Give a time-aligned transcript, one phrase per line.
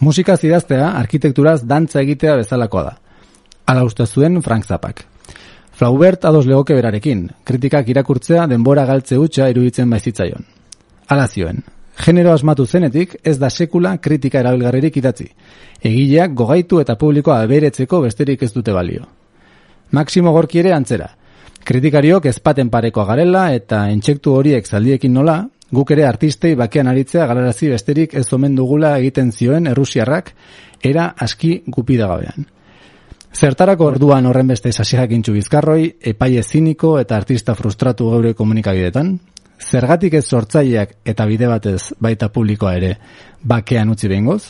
[0.00, 2.92] Musika idaztea arkitekturaz dantza egitea bezalakoa da.
[3.68, 5.02] Hala uste zuen Frank Zappak.
[5.76, 10.46] Flaubert ados legoke berarekin, kritikak irakurtzea denbora galtze hutsa iruditzen baizitzaion.
[11.08, 11.60] Hala zioen,
[12.00, 15.28] genero asmatu zenetik ez da sekula kritika erabilgarririk idatzi.
[15.82, 19.04] Egileak gogaitu eta publikoa beretzeko besterik ez dute balio.
[19.90, 21.10] Maximo Gorki ere antzera.
[21.64, 27.68] Kritikariok ezpaten parekoa garela eta entxektu horiek zaldiekin nola, guk ere artistei bakean aritzea galarazi
[27.70, 30.32] besterik ez omen dugula egiten zioen errusiarrak
[30.82, 32.46] era aski gupidagabean.
[33.30, 39.18] Zertarako orduan horren beste sasiakintzu bizkarroi, epaile ziniko eta artista frustratu gaure komunikabidetan?
[39.60, 42.96] Zergatik ez sortzaileak eta bide batez baita publikoa ere
[43.44, 44.42] bakean utzi behingoz?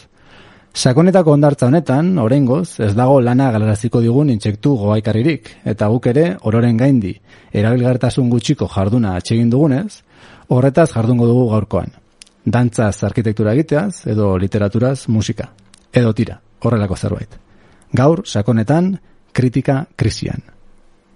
[0.70, 6.76] Sakonetako ondartza honetan, orengoz, ez dago lana galaraziko digun intsektu goaikarririk, eta guk ere, ororen
[6.78, 7.16] gaindi,
[7.52, 10.04] erabilgartasun gutxiko jarduna atsegin dugunez,
[10.50, 11.92] horretaz jardungo dugu gaurkoan.
[12.44, 15.50] Dantzaz arkitektura egiteaz, edo literaturaz musika.
[15.92, 17.36] Edo tira, horrelako zerbait.
[17.92, 18.94] Gaur, sakonetan,
[19.32, 20.42] kritika krisian.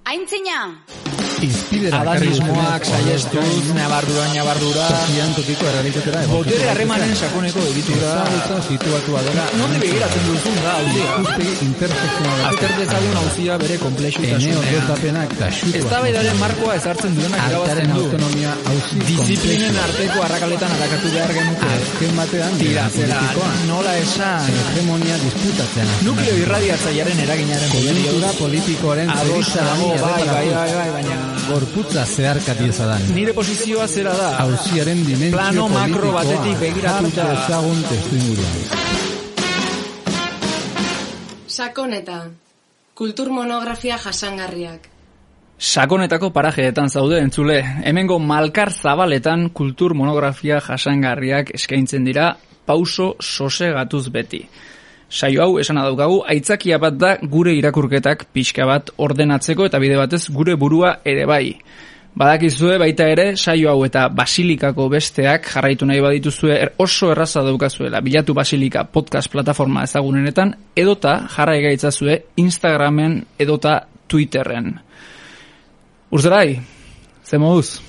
[0.05, 1.34] Aintzina!
[1.45, 8.13] Inspidera Adanismoak saiestuz, nabardura, nabardura Tokian tokiko errealitatera Botere harremanen sakoneko egitura.
[8.15, 12.49] Ezagutza situatua dela Nonde begiratzen duzun da, hauzia Ikuspegi intersekzionala.
[12.53, 13.79] Azter dezagun hauzia bere
[14.35, 18.01] Ene ordeztapenak xutua Ez da baidaren markoa ezartzen duenak irabazten du.
[18.05, 21.71] autonomia hauzi Disiplinen arteko arrakaletan atakatu behar genuke.
[21.75, 23.21] Azken batean Tira, zera,
[23.69, 24.51] nola esan.
[24.55, 32.05] Hegemonia disputatzean Nukleo irradiatzaiaren eraginaren Konjunktura politikoaren Ados dago, bai, bai, bai, bai, baina Gorputza
[32.07, 33.03] zeharkati ezadan.
[33.15, 37.27] Nire posizioa zera da Hauziaren dimentsio Plano makro batetik begiratuta.
[37.29, 38.57] hartu ezagun testu inguruan.
[41.47, 42.19] Sakoneta.
[42.95, 44.89] Kultur monografia jasangarriak.
[45.59, 52.37] Sakonetako parajeetan zaude entzule, hemengo malkar zabaletan kultur monografia jasangarriak eskaintzen dira
[52.67, 54.49] pauso sosegatuz beti.
[55.15, 60.25] Saio hau esan daukagu aitzakia bat da gure irakurketak pixka bat ordenatzeko eta bide batez
[60.35, 61.55] gure burua ere bai.
[62.15, 68.01] Badakizue baita ere saio hau eta basilikako besteak jarraitu nahi badituzue er- oso erraza daukazuela
[68.01, 74.75] bilatu basilika podcast plataforma ezagunenetan edota jarrai gaitzazue Instagramen edota Twitterren.
[76.11, 76.61] Urzerai,
[77.25, 77.81] ze moduz?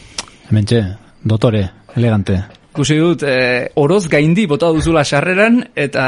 [0.49, 0.81] Hementxe,
[1.23, 2.39] dotore, elegante.
[2.75, 6.05] Ikusi dut, eh, oroz gaindi bota duzula sarreran eta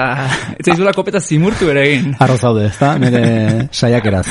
[0.58, 2.10] ez zaizula kopeta zimurtu ere egin.
[2.20, 2.90] Arro zaude, ezta?
[3.00, 4.26] Nire saiakeraz.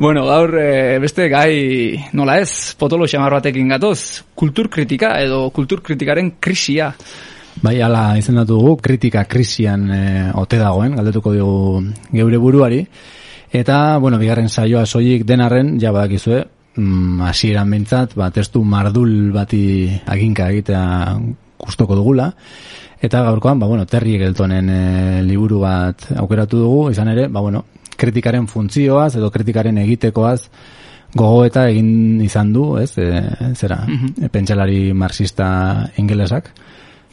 [0.00, 6.94] Bueno, gaur eh, beste gai nola ez, potolo xamar batekin gatoz, kulturkritika edo kulturkritikaren krisia.
[7.60, 10.04] Bai, ala izendatu dugu, kritika krisian e,
[10.38, 11.82] ote dagoen, galdetuko dugu
[12.14, 12.78] geure buruari.
[13.52, 16.44] Eta, bueno, bigarren saioa soilik denarren, ja badakizue,
[16.78, 19.60] mm, hasieran bintzat, ba, testu mardul bati
[20.06, 20.86] aginka egitea
[21.58, 22.32] gustoko dugula.
[23.00, 27.64] Eta gaurkoan, ba, bueno, Terry Egeltonen e, liburu bat aukeratu dugu, izan ere, ba, bueno,
[27.98, 30.48] kritikaren funtzioaz edo kritikaren egitekoaz
[31.14, 33.22] gogo eta egin izan du, ez, e,
[33.54, 34.28] zera, Mhm.
[34.30, 36.50] pentsalari marxista ingelesak.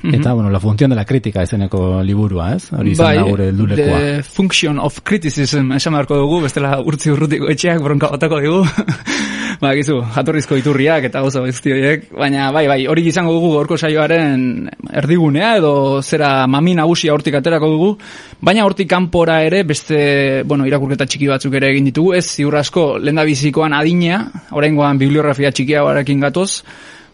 [0.04, 2.72] Eta, bueno, la función de la crítica izeneko liburua, ez?
[2.74, 4.00] Hori izan da gure heldulekoa.
[4.00, 8.86] the function of criticism, esan beharko dugu, bestela urtzi urrutiko etxeak bronka batako dugu.
[9.62, 13.78] ba, gizu, jatorrizko iturriak eta gauza guzti horiek, baina bai, bai, hori izango dugu gorko
[13.78, 14.70] saioaren
[15.02, 17.92] erdigunea edo zera mami nagusia hortik aterako dugu,
[18.42, 22.98] baina hortik kanpora ere beste, bueno, irakurketa txiki batzuk ere egin ditugu, ez ziur asko
[23.00, 26.64] lendabizikoan adina, oraingoan bibliografia txikia barekin gatoz,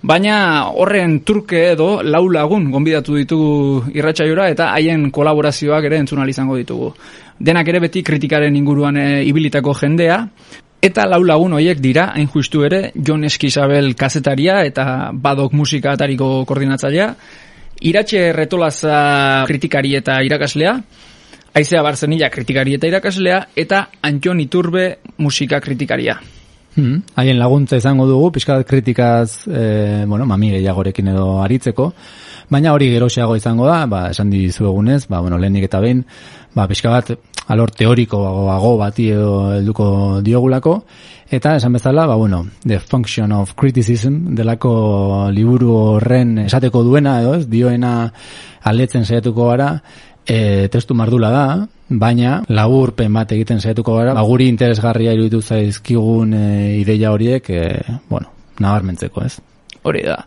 [0.02, 6.58] Baina horren turke edo lau lagun gonbidatu ditugu irratsaiora eta haien kolaborazioak ere entzun izango
[6.58, 6.90] ditugu.
[7.38, 10.18] Denak ere beti kritikaren inguruan e, ibilitako jendea
[10.82, 16.46] eta lau lagun hoiek dira hain justu ere Jon Eskizabel kazetaria eta Badok musika atariko
[16.50, 17.14] koordinatzailea,
[17.82, 20.76] Iratxe Retolaza kritikari eta irakaslea,
[21.54, 26.18] Aizea Barzenila kritikari eta irakaslea eta Antjon Iturbe musika kritikaria.
[26.76, 31.90] Hmm, haien laguntza izango dugu, pixka kritikaz, e, bueno, mami gehiagorekin edo aritzeko,
[32.52, 36.06] baina hori geroxeago izango da, ba, esan dizuegunez, ba, bueno, lehenik eta behin,
[36.56, 37.12] ba, pixka bat,
[37.52, 39.88] alor teorikoago bati edo helduko
[40.24, 40.78] diogulako,
[41.28, 47.36] eta esan bezala, ba, bueno, The Function of Criticism, delako liburu horren esateko duena, edo
[47.42, 47.94] ez, dioena
[48.64, 49.74] aletzen saiatuko gara,
[50.24, 51.46] e, testu mardula da,
[51.92, 56.48] baina laburpen bat egiten saiatuko gara, ba, guri interesgarria iruditu zaizkigun e,
[56.80, 58.32] ideia horiek, e, bueno,
[58.64, 59.38] nabarmentzeko, ez?
[59.84, 60.22] Hori da.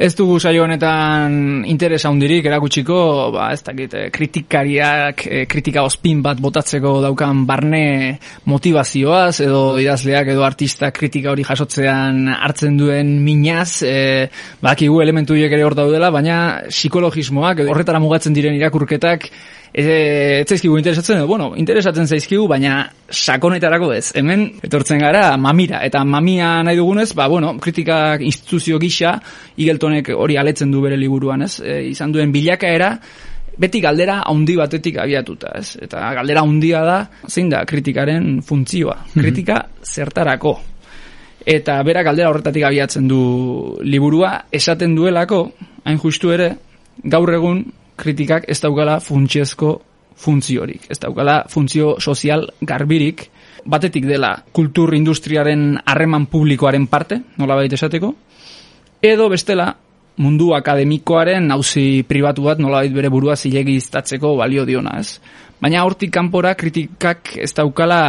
[0.00, 2.96] Ez dugu saio honetan interesa hundirik erakutsiko,
[3.34, 7.82] ba, ez dakit, eh, kritikariak, kritika ospin bat botatzeko daukan barne
[8.48, 14.30] motivazioaz, edo idazleak edo artista kritika hori jasotzean hartzen duen minaz, e,
[14.62, 16.38] bakigu elementu ere hor daudela, baina
[16.70, 19.28] psikologismoak, horretara mugatzen diren irakurketak,
[19.72, 24.10] ez zaizkigu interesatzen, edo, bueno, interesatzen zaizkigu, baina sakonetarako ez.
[24.18, 29.14] Hemen, etortzen gara, mamira, eta mamia nahi dugunez, ba, bueno, kritikak instituzio gisa,
[29.56, 31.60] igeltonek hori aletzen du bere liburuan, ez?
[31.62, 32.96] E, izan duen bilakaera,
[33.60, 35.76] beti galdera handi batetik abiatuta, ez?
[35.86, 39.20] Eta galdera handia da, zein da kritikaren funtzioa, mhm.
[39.22, 40.58] kritika zertarako.
[41.46, 43.20] Eta bera galdera horretatik abiatzen du
[43.86, 45.44] liburua, esaten duelako,
[45.86, 46.56] hain justu ere,
[47.04, 47.62] gaur egun
[48.00, 49.74] kritikak ez daukala funtsiezko
[50.20, 50.88] funtziorik.
[50.90, 53.28] Ez daukala funtzio sozial garbirik,
[53.64, 58.12] batetik dela kultur industriaren harreman publikoaren parte, nola baita esateko,
[59.02, 59.70] edo bestela
[60.20, 65.20] mundu akademikoaren nauzi pribatu bat nola bere burua zilegi iztatzeko balio diona, ez?
[65.60, 68.00] Baina hortik kanpora kritikak ez daukala,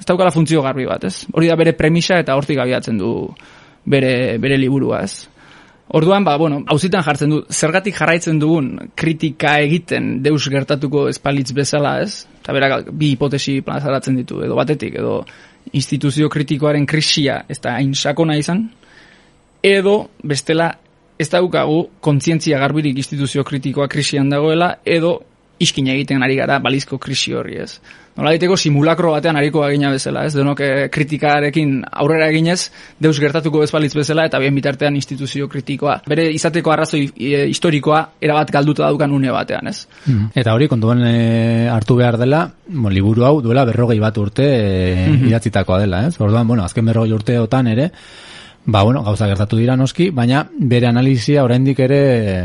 [0.00, 1.26] ez daukala funtzio garbi bat, ez?
[1.32, 3.12] Hori da bere premisa eta hortik abiatzen du
[3.84, 5.31] bere, bere liburua, ez?
[5.92, 11.98] Orduan, ba, bueno, hauzitan jartzen du, zergatik jarraitzen dugun kritika egiten deus gertatuko espalitz bezala,
[12.00, 12.24] ez?
[12.40, 15.18] Eta berak bi hipotesi plazaratzen ditu, edo batetik, edo
[15.76, 18.64] instituzio kritikoaren krisia ez da hain sakona izan,
[19.62, 20.70] edo bestela
[21.20, 25.18] ez daukagu kontzientzia garbirik instituzio kritikoa krisian dagoela, edo
[25.62, 27.76] iskin egiten ari gara balizko krisi horri ez.
[28.12, 30.34] Nola diteko simulakro batean hariko agina bezala, ez?
[30.36, 32.66] Denok eh, kritikarekin aurrera eginez,
[33.00, 35.96] deus gertatuko bezpalitz bezala, eta bien bitartean instituzio kritikoa.
[36.12, 39.86] Bere izateko arrazoi e, historikoa erabat galduta daukan une batean, ez?
[40.04, 40.28] Mm.
[40.42, 41.14] Eta hori, kontuan e,
[41.72, 46.18] hartu behar dela, bon, liburu hau duela berrogei bat urte e, mm idatzitakoa dela, ez?
[46.20, 47.88] Orduan, bueno, azken berrogei urteotan ere,
[48.64, 51.98] Ba, bueno, gauza gertatu dira noski, baina bere analizia oraindik ere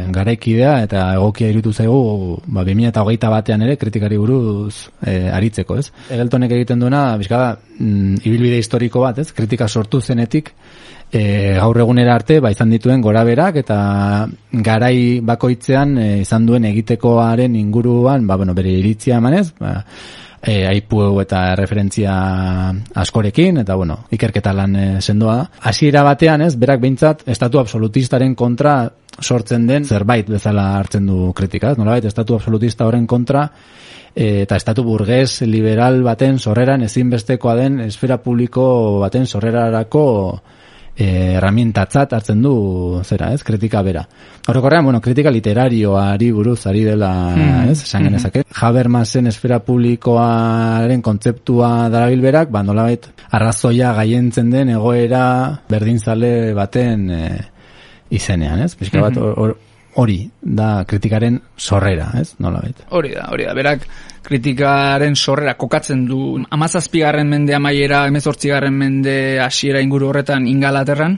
[0.10, 5.92] garaikidea eta egokia irutu zaigu ba, 2008 batean ere kritikari buruz e, aritzeko, ez?
[6.10, 9.30] Egeltonek egiten duena, bizkada, mm, ibilbide historiko bat, ez?
[9.38, 10.50] Kritika sortu zenetik,
[11.12, 11.22] e,
[11.60, 13.80] gaur egunera arte, ba, izan dituen gora berak eta
[14.52, 19.84] garai bakoitzean e, izan duen egitekoaren inguruan, ba, bueno, bere iritzia emanez, ba,
[20.42, 22.14] e, aipu eta referentzia
[22.96, 25.40] askorekin, eta bueno, ikerketa lan e, sendoa.
[25.70, 28.80] Hasiera batean, ez, berak behintzat, estatu absolutistaren kontra
[29.22, 33.48] sortzen den zerbait bezala hartzen du kritika, nolabait, estatu absolutista horren kontra,
[34.14, 38.68] e, eta estatu burgez liberal baten sorreran ezinbestekoa den esfera publiko
[39.04, 40.06] baten sorrerarako
[40.98, 42.54] eh, herramientatzat hartzen du
[43.06, 43.44] zera, ez?
[43.46, 44.04] Kritika bera.
[44.48, 47.84] Horrekorrean, bueno, kritika literarioari buruz ari dela, mm ez?
[47.84, 48.42] Esan genezake.
[48.42, 55.28] Mm Habermasen esfera publikoaren kontzeptua darabil berak, ba, nolabait, arrazoia gaientzen den egoera
[55.70, 57.22] berdinzale baten e,
[58.18, 58.74] izenean, ez?
[58.80, 59.67] Bizka bat, mm
[59.98, 62.36] hori da kritikaren sorrera, ez?
[62.44, 62.86] Nola baita.
[62.94, 63.56] Hori da, hori da.
[63.58, 63.88] Berak
[64.28, 71.18] kritikaren sorrera kokatzen du amazazpigarren mende amaiera, emezortzigarren mende hasiera inguru horretan ingalaterran.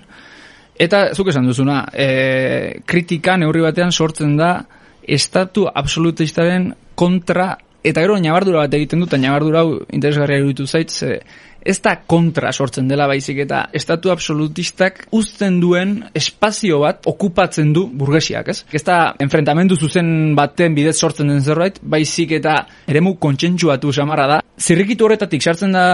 [0.79, 4.53] Eta, zuk esan duzuna, e, kritika neurri batean sortzen da
[5.03, 10.89] estatu absolutistaren kontra eta gero nabardura bat egiten dut, eta nabardura hau interesgarria iruditu zait,
[10.91, 11.19] ze
[11.61, 17.85] ez da kontra sortzen dela baizik eta estatu absolutistak uzten duen espazio bat okupatzen du
[17.87, 18.63] burgesiak, ez?
[18.71, 22.55] Ez da enfrentamendu zuzen baten bidez sortzen den zerbait, baizik eta
[22.87, 24.39] eremu kontsentsuatu samarra da.
[24.59, 25.85] Zirrikitu horretatik sartzen da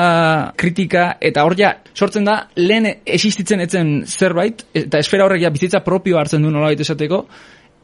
[0.57, 5.83] kritika eta hor ja sortzen da lehen existitzen etzen zerbait eta esfera horrek ja bizitza
[5.85, 7.25] propio hartzen du nolabait esateko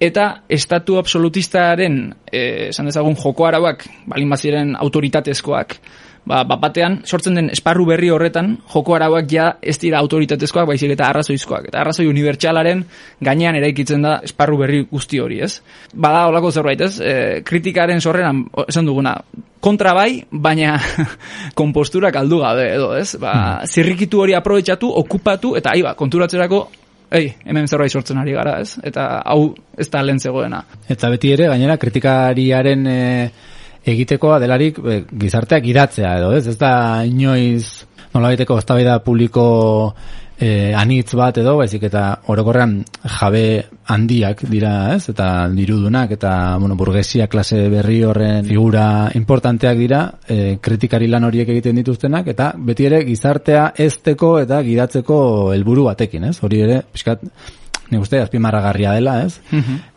[0.01, 5.77] eta estatu absolutistaren eh, esan dezagun joko arauak balin baziren autoritatezkoak
[6.25, 11.07] ba, batean sortzen den esparru berri horretan joko arauak ja ez dira autoritatezkoak baizik eta
[11.09, 12.83] arrazoizkoak eta arrazoi unibertsalaren
[13.21, 15.61] gainean eraikitzen da esparru berri guzti hori, ez?
[15.93, 16.99] Bada holako zerbait, ez?
[16.99, 17.15] E,
[17.47, 19.15] kritikaren sorreran esan duguna
[19.61, 20.77] kontra bai, baina
[21.59, 23.15] kompostura kaldu gabe edo, ez?
[23.21, 23.71] Ba, hmm.
[23.73, 26.67] zirrikitu hori aprobetxatu, okupatu eta aiba, konturatzerako
[27.11, 28.77] Ei, hemen zerbait sortzen ari gara, ez?
[28.87, 30.61] Eta hau ez da lehen zegoena.
[30.87, 32.99] Eta beti ere, gainera, kritikariaren e,
[33.85, 36.47] egitekoa delarik e, gizarteak idatzea edo, ez?
[36.47, 36.73] Ez da
[37.07, 39.45] inoiz nola baiteko eztabaida publiko
[40.41, 42.75] e, anitz bat edo, baizik eta orokorrean
[43.19, 43.43] jabe
[43.93, 45.05] handiak dira, ez?
[45.13, 48.85] Eta dirudunak eta bueno, burgesia klase berri horren figura
[49.17, 55.17] importanteak dira, e, kritikari lan horiek egiten dituztenak eta beti ere gizartea ezteko eta gidatzeko
[55.55, 56.37] helburu batekin, ez?
[56.43, 57.25] Hori ere, pixkat
[57.91, 59.39] nik uste azpimarragarria dela, ez?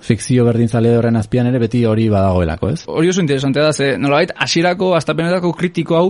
[0.04, 2.80] Fikzio berdintzale horren azpian ere beti hori badagoelako, ez?
[2.90, 6.08] Hori oso interesantea da, ze nolabait, hasierako astapenetako kritiko hau,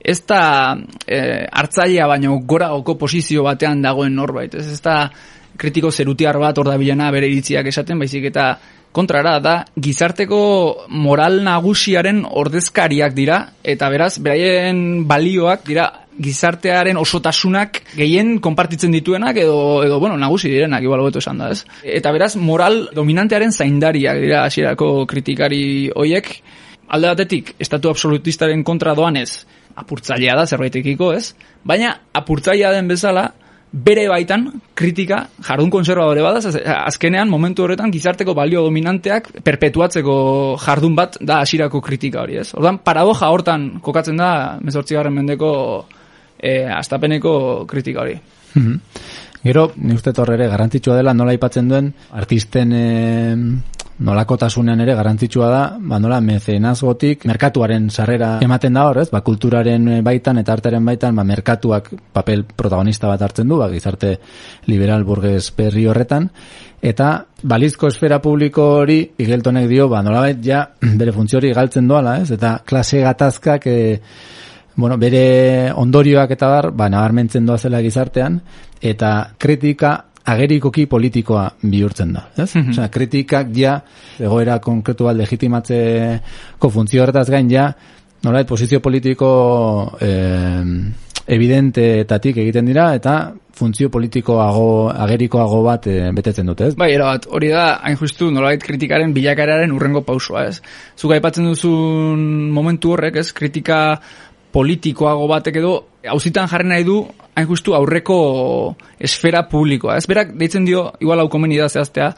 [0.00, 0.40] ez da
[1.06, 1.18] e,
[1.50, 5.04] hartzailea baino goragoko posizio batean dagoen norbait, ez, ez da
[5.56, 8.50] kritiko zerutiar bat hor dabilena bere iritziak esaten, baizik eta
[8.96, 10.38] kontrara da gizarteko
[10.88, 15.90] moral nagusiaren ordezkariak dira eta beraz beraien balioak dira
[16.22, 21.64] gizartearen osotasunak gehien konpartitzen dituenak edo, edo bueno, nagusi direnak igual hobeto esan da, ez?
[21.84, 26.32] Eta beraz moral dominantearen zaindariak dira hasierako kritikari hoiek
[26.88, 29.44] alde batetik estatu absolutistaren kontra doanez
[29.76, 31.34] apurtzailea da zerbaitekiko, ez?
[31.64, 33.28] Baina apurtzailea den bezala
[33.72, 34.46] bere baitan
[34.78, 36.40] kritika jardun konservadore bada,
[36.86, 40.14] azkenean momentu horretan gizarteko balio dominanteak perpetuatzeko
[40.62, 42.54] jardun bat da hasirako kritika hori, ez?
[42.56, 44.30] Ordan paradoja hortan kokatzen da
[44.64, 45.10] 18.
[45.10, 45.50] mendeko
[46.38, 48.18] eh astapeneko kritika hori.
[48.54, 48.80] Mhm.
[49.46, 52.86] Gero, ni uste torrere garrantzitsua dela nola aipatzen duen artisten e,
[54.06, 59.08] nolakotasunean ere garrantzitsua da, ba nola mecenazgotik merkatuaren sarrera ematen da hor, ez?
[59.12, 64.16] Ba kulturaren baitan eta artearen baitan, ba merkatuak papel protagonista bat hartzen du, ba gizarte
[64.66, 66.28] liberal burges berri horretan
[66.82, 67.12] eta
[67.42, 70.64] balizko esfera publiko hori igeltonek dio, ba nolabait ja
[71.00, 72.32] bere funtzio hori galtzen doala, ez?
[72.34, 73.78] Eta klase gatazkak e,
[74.76, 78.40] bueno, bere ondorioak eta bar, ba nabarmentzen doa zela gizartean
[78.80, 82.50] eta kritika agerikoki politikoa bihurtzen da, ez?
[82.54, 83.78] Mm Osea, kritikak ja
[84.18, 87.70] egoera konkretu bat legitimatzeko funtzio horretaz gain ja
[88.26, 89.28] nolait posizio politiko
[90.00, 90.62] eh,
[91.26, 93.16] evidenteetatik egiten dira eta
[93.56, 96.76] funtzio politikoago agerikoago bat e, betetzen dute, ez?
[96.78, 100.60] Bai, era bat, hori da, hain justu, nolait kritikaren bilakararen urrengo pausua, ez?
[100.98, 102.20] Zuk aipatzen duzun
[102.52, 103.30] momentu horrek, ez?
[103.36, 103.78] Kritika
[104.56, 105.76] politikoago batek edo
[106.08, 107.02] hauzitan jarri nahi du
[107.36, 108.16] hain justu aurreko
[108.98, 109.98] esfera publikoa.
[110.00, 112.08] Ez berak deitzen dio, igual hau komeni da zehaztea,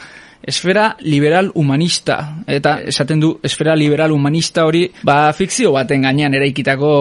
[0.49, 2.19] esfera liberal humanista.
[2.47, 6.93] Eta esaten du esfera liberal humanista hori, ba fikzio baten gainean eraikitako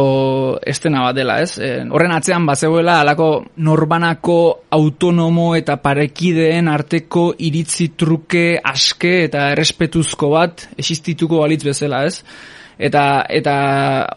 [0.65, 1.59] estena bat dela, ez?
[1.61, 3.29] E, horren atzean bazegoela alako
[3.69, 4.39] norbanako
[4.79, 12.23] autonomo eta parekideen arteko iritzi truke aske eta errespetuzko bat existituko balitz bezala, ez?
[12.77, 13.55] Eta eta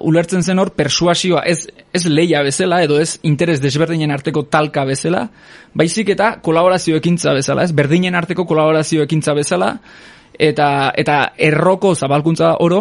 [0.04, 5.26] ulertzen zen hor persuasioa ez ez leia bezala edo ez interes desberdinen arteko talka bezala,
[5.74, 9.76] baizik eta kolaborazio ekintza bezala, ez berdinen arteko kolaborazio ekintza bezala
[10.40, 12.80] eta eta erroko zapalkuntza oro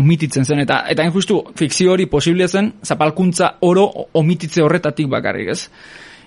[0.00, 5.68] omititzen zen eta eta injustu fikzio hori posible zen zapalkuntza oro omititze horretatik bakarrik, ez?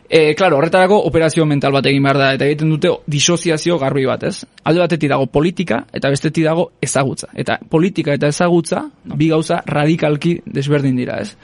[0.09, 4.23] E, claro, horretarako operazio mental bat egin behar da, eta egiten dute disoziazio garbi bat,
[4.23, 4.45] ez?
[4.63, 7.27] Alde batetik dago politika, eta bestetik dago ezagutza.
[7.35, 8.85] Eta politika eta ezagutza,
[9.19, 11.35] bi gauza radikalki desberdin dira, ez?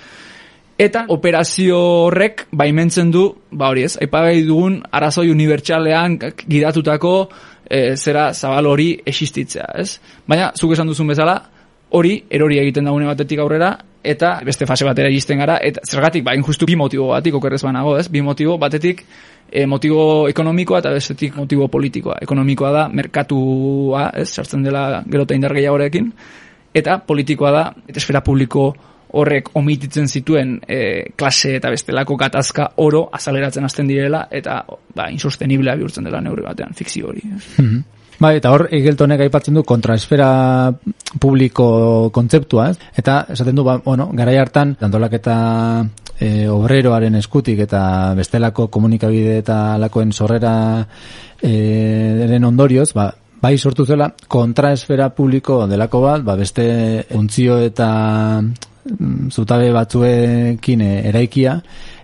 [0.80, 1.78] Eta operazio
[2.08, 6.18] horrek baimentzen du, ba hori ez, aipagai dugun arazoi unibertsalean
[6.48, 7.14] gidatutako
[7.68, 10.00] e, zera zabal hori existitzea, ez?
[10.26, 11.42] Baina, zuk esan duzun bezala,
[11.94, 16.36] hori erori egiten daune batetik aurrera eta beste fase batera iristen gara eta zergatik ba
[16.36, 18.10] injustu bi motibo batik okerrez banago, ez?
[18.12, 19.06] Bi motibo batetik
[19.50, 22.18] e, motibo ekonomikoa eta bestetik motibo politikoa.
[22.22, 24.30] Ekonomikoa da merkatua, ez?
[24.30, 26.12] Sartzen dela gero ta indar gehiagorekin
[26.74, 28.74] eta politikoa da eta esfera publiko
[29.14, 34.64] horrek omititzen zituen e, klase eta bestelako gatazka oro azaleratzen hasten direla eta
[34.96, 37.22] ba insosteniblea bihurtzen dela neurri batean fikzio hori.
[37.58, 40.28] Mm Bai, eta hor Egeltonek aipatzen du kontraesfera
[41.20, 42.78] publiko kontzeptua, ez?
[42.98, 45.36] Eta esaten du, ba, bueno, garai hartan antolaketa
[46.20, 50.54] e, obreroaren eskutik eta bestelako komunikabide eta lakoen sorrera
[51.42, 53.10] e, ondorioz, ba,
[53.44, 56.66] bai sortu zela kontraesfera publiko delako bat, ba, beste
[57.18, 57.90] untzio eta
[58.42, 61.58] mm, zutabe batzuekin e, eraikia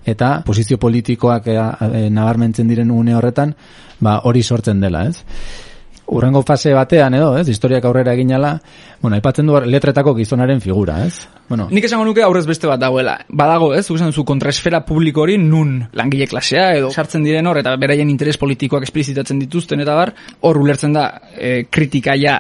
[0.10, 3.54] eta posizio politikoak e, e, nabarmentzen diren une horretan,
[4.02, 5.68] ba, hori sortzen dela, ez?
[6.10, 8.56] Urrengo fase batean edo, ez, historiak aurrera eginala,
[9.02, 11.28] bueno, aipatzen du letretako gizonaren figura, ez?
[11.50, 11.68] Bueno.
[11.72, 13.16] Nik esango nuke aurrez beste bat dagoela.
[13.30, 17.76] Badago, ez, zuzen zu kontraesfera publiko hori nun langile klasea edo sartzen diren hor eta
[17.82, 22.40] beraien interes politikoak esplizitatzen dituzten eta bar, hor ulertzen da e, kritikaia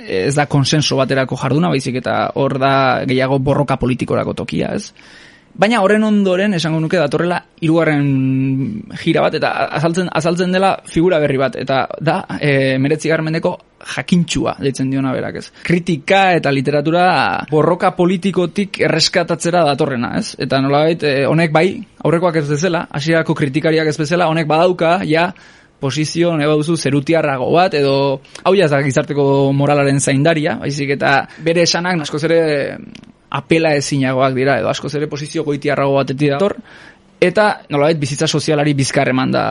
[0.00, 2.72] ez da konsenso baterako jarduna, baizik eta hor da
[3.08, 4.92] gehiago borroka politikorako tokia, ez?
[5.60, 8.06] Baina horren ondoren esango nuke datorrela hirugarren
[9.02, 13.52] jira bat eta azaltzen azaltzen dela figura berri bat eta da e, meretzi garmendeko
[13.90, 15.44] jakintxua deitzen diona berak ez.
[15.66, 17.04] Kritika eta literatura
[17.50, 20.32] borroka politikotik erreskatatzera datorrena ez.
[20.40, 21.66] Eta nolabait e, honek bai
[22.00, 25.28] aurrekoak ez bezala, hasierako kritikariak ez bezala, honek badauka ja
[25.80, 27.94] posizio neba duzu zerutiarrago bat edo
[28.44, 32.40] hau ja gizarteko moralaren zaindaria, baizik eta bere esanak nasko ere
[33.30, 36.56] apela ezinagoak dira, edo asko ere posizio goitiarrago batetik dator,
[37.20, 39.44] eta nolabait bizitza sozialari bizkar eman da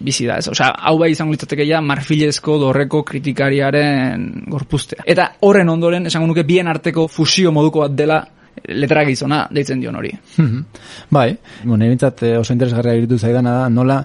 [0.00, 0.48] bizi da, ez?
[0.48, 5.04] Osea, hau bai izango litzateke ja marfilezko dorreko kritikariaren gorpuztea.
[5.06, 8.22] Eta horren ondoren esango nuke bien arteko fusio moduko bat dela
[8.68, 10.10] letra gizona deitzen dion hori.
[10.36, 10.64] Mhm.
[11.10, 14.00] bai, bueno, bintzat eh, oso interesgarria iritu zaidana da, nola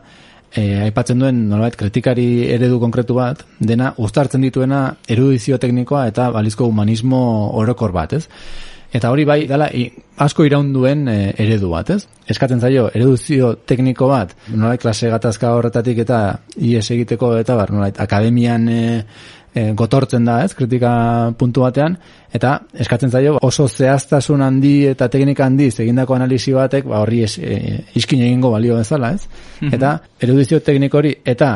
[0.53, 6.67] eh, aipatzen duen nolabait kritikari eredu konkretu bat, dena uztartzen dituena erudizio teknikoa eta balizko
[6.67, 8.27] humanismo orokor bat, ez?
[8.96, 9.68] Eta hori bai, dala,
[10.24, 12.06] asko iraunduen e, eredu bat, ez?
[12.32, 16.20] Eskatzen zaio, ereduzio tekniko bat, nolait klase gatazka horretatik eta
[16.56, 18.84] IES egiteko eta bar, nolait akademian e,
[19.52, 20.54] e, gotortzen da, ez?
[20.56, 20.94] Kritika
[21.40, 21.98] puntu batean,
[22.36, 27.38] eta eskatzen zaio oso zehaztasun handi eta teknika handi egindako analisi batek, ba horri es,
[27.40, 29.28] e, iskin egingo balio bezala, ez?
[29.62, 29.74] Mhm.
[29.75, 31.56] Eta erudizio tekniko hori, eta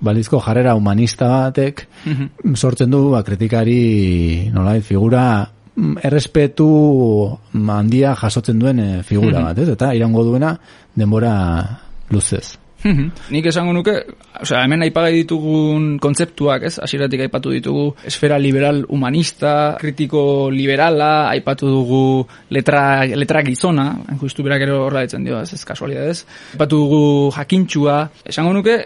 [0.00, 2.54] balizko jarrera humanista batek Mhm.
[2.56, 5.59] sortzen du ba, kritikari nolait figura mm,
[6.02, 9.44] errespetu handia jasotzen duen eh, figura Mhm.
[9.44, 9.68] bat, ez?
[9.68, 10.58] Eta irango duena
[10.94, 12.58] denbora luzez.
[12.82, 13.10] Mhm.
[13.30, 13.92] Nik esango nuke,
[14.40, 16.78] osea, hemen aipagai ditugun kontzeptuak, ez?
[16.80, 24.62] Hasieratik aipatu ditugu esfera liberal humanista, kritiko liberala, aipatu dugu letra, letra gizona, justu berak
[24.62, 26.24] ere horra ditzen dio, ez, ez kasualidadez.
[26.54, 28.78] Aipatu dugu jakintxua, esango nuke,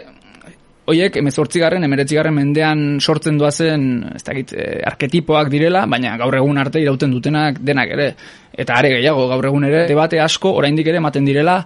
[0.85, 6.79] Oiek, emezortzigarren, emeretzigarren mendean sortzen doazen, ez dakit, eh, arketipoak direla, baina gaur egun arte
[6.79, 8.11] irauten dutenak denak ere.
[8.53, 11.65] Eta are gehiago, gaur egun ere, debate asko, oraindik ere ematen direla,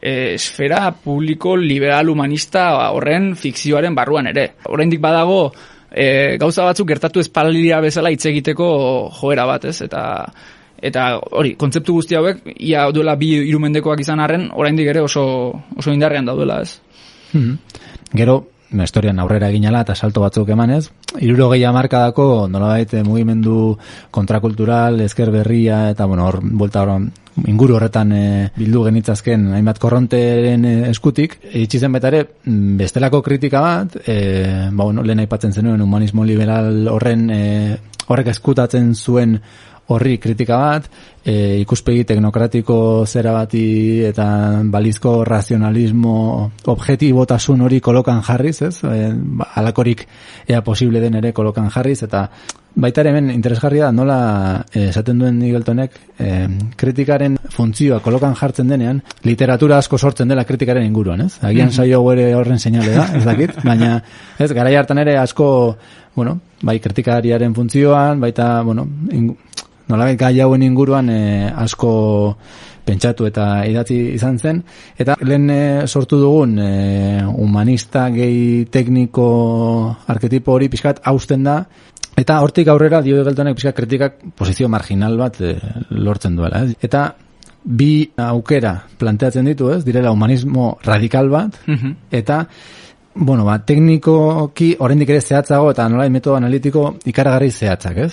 [0.00, 4.54] eh, esfera publiko liberal humanista horren fikzioaren barruan ere.
[4.64, 5.52] Oraindik badago,
[5.92, 9.80] eh, gauza batzuk gertatu espaldia bezala hitz egiteko joera bat, ez?
[9.82, 10.26] Eta
[10.82, 15.92] eta hori, kontzeptu guzti hauek, ia duela bi irumendekoak izan arren, oraindik ere oso, oso
[15.92, 16.80] indarrean daudela, ez?
[17.32, 17.58] Mhm.
[18.12, 18.48] Gero,
[18.82, 20.88] historian aurrera eginala eta salto batzuk emanez,
[21.20, 23.76] irurogei amarkadako nolabait eh, mugimendu
[24.10, 27.06] kontrakultural, esker berria eta bueno, hor, buelta hor,
[27.44, 33.22] inguru horretan eh, bildu genitzazken hainbat korronteren eh, eskutik, itxi zen baita ere mm, bestelako
[33.22, 39.38] kritika bat, eh, ba, bueno, lehen aipatzen zenuen humanismo liberal horren eh, horrek eskutatzen zuen
[39.88, 40.88] horri kritika bat,
[41.24, 44.26] e, ikuspegi teknokratiko zera bati eta
[44.72, 46.16] balizko razionalismo
[46.74, 48.76] objetibotasun hori kolokan jarriz, ez?
[48.84, 50.06] E, ba, alakorik
[50.48, 52.26] ea posible den ere kolokan jarriz, eta
[52.76, 54.18] baita ere hemen interesgarria da nola
[54.72, 56.32] eh, esaten duen Igeltonek e,
[56.76, 61.38] kritikaren funtzioa kolokan jartzen denean, literatura asko sortzen dela kritikaren inguruan, ez?
[61.46, 64.00] Agian saio ere horren seinale da, ez dakit, baina
[64.38, 65.48] ez, garai hartan ere asko
[66.16, 69.36] bueno, bai kritikariaren funtzioan, baita, bueno, ingu,
[69.88, 71.20] nolabait gai hauen inguruan e,
[71.50, 71.90] asko
[72.86, 74.62] pentsatu eta idatzi izan zen.
[74.98, 76.70] Eta lehen e, sortu dugun e,
[77.26, 79.26] humanista gehi tekniko
[80.14, 81.60] arketipo hori pixkat hausten da.
[82.16, 85.56] Eta hortik aurrera dio egeltonek pixkat kritikak posizio marginal bat e,
[85.90, 86.76] lortzen duela ez?
[86.80, 87.10] eta
[87.66, 89.82] bi aukera planteatzen ditu ez?
[89.84, 91.58] Direla humanismo radikal bat.
[92.14, 92.44] Eta
[93.16, 98.12] bueno, ba, teknikoki oraindik ere zehatzago eta nola metodo analitiko ikaragarri zehatzak, ez?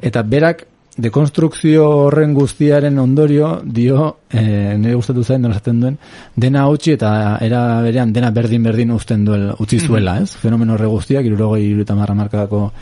[0.00, 0.64] Eta berak
[0.96, 5.98] dekonstrukzio horren guztiaren ondorio dio, eh, nire gustatu zain dena esaten duen,
[6.36, 10.34] dena hautsi eta era berean dena berdin berdin uzten duel, utzi zuela, ez?
[10.36, 12.72] Fenomeno horre guztiak, irurogei iruta marra markadako,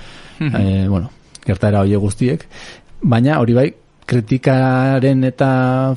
[0.40, 1.10] eh, bueno,
[1.44, 2.46] gertaera hoie guztiek,
[3.02, 3.68] baina hori bai,
[4.08, 5.50] kritikaren eta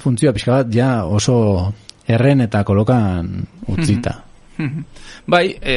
[0.04, 1.72] funtzioa pixka bat ja oso
[2.08, 3.32] erren eta kolokan
[3.72, 4.18] utzita.
[5.28, 5.76] Bai, e,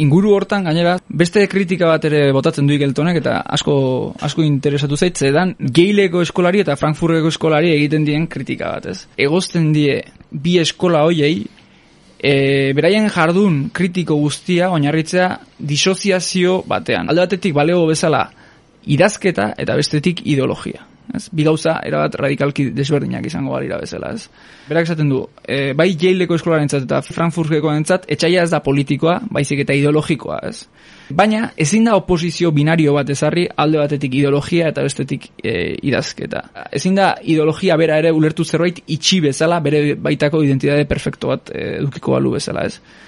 [0.00, 3.74] inguru hortan gainera beste kritika bat ere botatzen du Igeltonek eta asko
[4.24, 9.06] asko interesatu zait zedan Geileko eskolari eta Frankfurteko eskolari egiten dien kritika bat, ez?
[9.16, 11.44] Egozten die bi eskola hoiei
[12.18, 17.08] e, beraien jardun kritiko guztia oinarritzea disoziazio batean.
[17.08, 18.28] Alde batetik balego bezala
[18.88, 20.86] idazketa eta bestetik ideologia.
[21.14, 21.28] Ez?
[21.32, 24.28] Bi gauza erabat radikalki desberdinak izango balira bezala, ez?
[24.68, 29.64] Berak esaten du, e, bai Yaleko eskolarentzat eta Frankfurteko entzat, etxaia ez da politikoa, baizik
[29.64, 30.66] eta ideologikoa, ez?
[31.08, 36.42] Baina, ezin da oposizio binario bat ezarri, alde batetik ideologia eta bestetik e, idazketa.
[36.76, 41.78] Ezin da ideologia bera ere ulertu zerbait itxi bezala, bere baitako identitate perfecto bat e,
[41.78, 43.06] edukiko balu bezala, ez?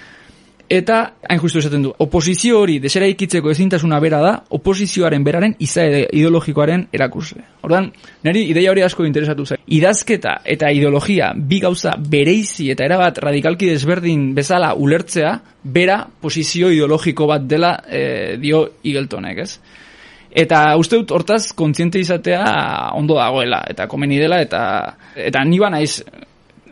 [0.71, 6.05] Eta, hain justu esaten du, oposizio hori desera ikitzeko ezintasuna bera da, oposizioaren beraren izaede
[6.15, 7.41] ideologikoaren erakusle.
[7.67, 7.89] Ordan,
[8.23, 9.59] niri ideia hori asko interesatu zen.
[9.75, 15.33] Idazketa eta ideologia bi gauza bereizi eta erabat radikalki desberdin bezala ulertzea,
[15.75, 19.57] bera posizio ideologiko bat dela e, dio igeltonek, ez?
[20.31, 22.45] Eta uste dut hortaz kontziente izatea
[22.95, 24.61] ondo dagoela, eta komeni dela, eta
[25.19, 25.97] eta ni ba naiz,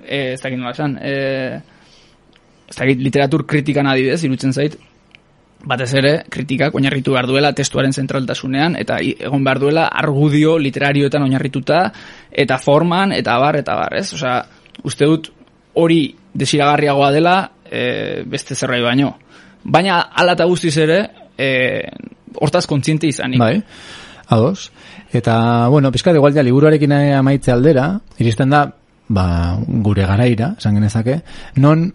[0.05, 1.75] e, ez dakit nola esan, e,
[2.69, 4.77] ez dakit literatur kritikan adibidez, irutzen zait,
[5.65, 11.81] batez ere, kritikak oinarritu behar duela testuaren zentraltasunean, eta egon behar duela argudio literarioetan oinarrituta,
[12.31, 14.07] eta forman, eta bar, eta bar, ez?
[14.15, 14.37] Osea,
[14.87, 15.31] uste dut
[15.79, 16.03] hori
[16.33, 19.15] desiragarriagoa dela e, beste zerbait baino.
[19.63, 21.01] Baina ala eta guztiz ere,
[21.37, 21.49] e,
[22.39, 23.41] hortaz kontziente izanik.
[23.41, 23.59] Bai,
[24.29, 24.71] ados.
[25.11, 28.67] Eta, bueno, pizkat igual ja liburuarekin amaitze aldera, iristen da,
[29.09, 29.25] ba,
[29.59, 31.19] gure garaira, esan genezake,
[31.57, 31.89] non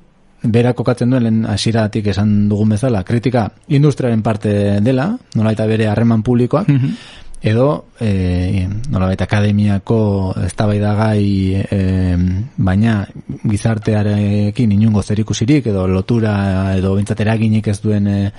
[0.44, 5.88] bera kokatzen duen lehen hasiratik esan dugun bezala, kritika industriaren parte dela, nola eta bere
[5.88, 6.96] harreman publikoak, Mhm.
[7.44, 11.24] edo e, nolabait akademiako eztabaidagai
[11.70, 12.16] e,
[12.56, 13.06] baina
[13.44, 18.32] gizartearekin inungo zerikusirik edo lotura edo bintzat eraginik ez duen e,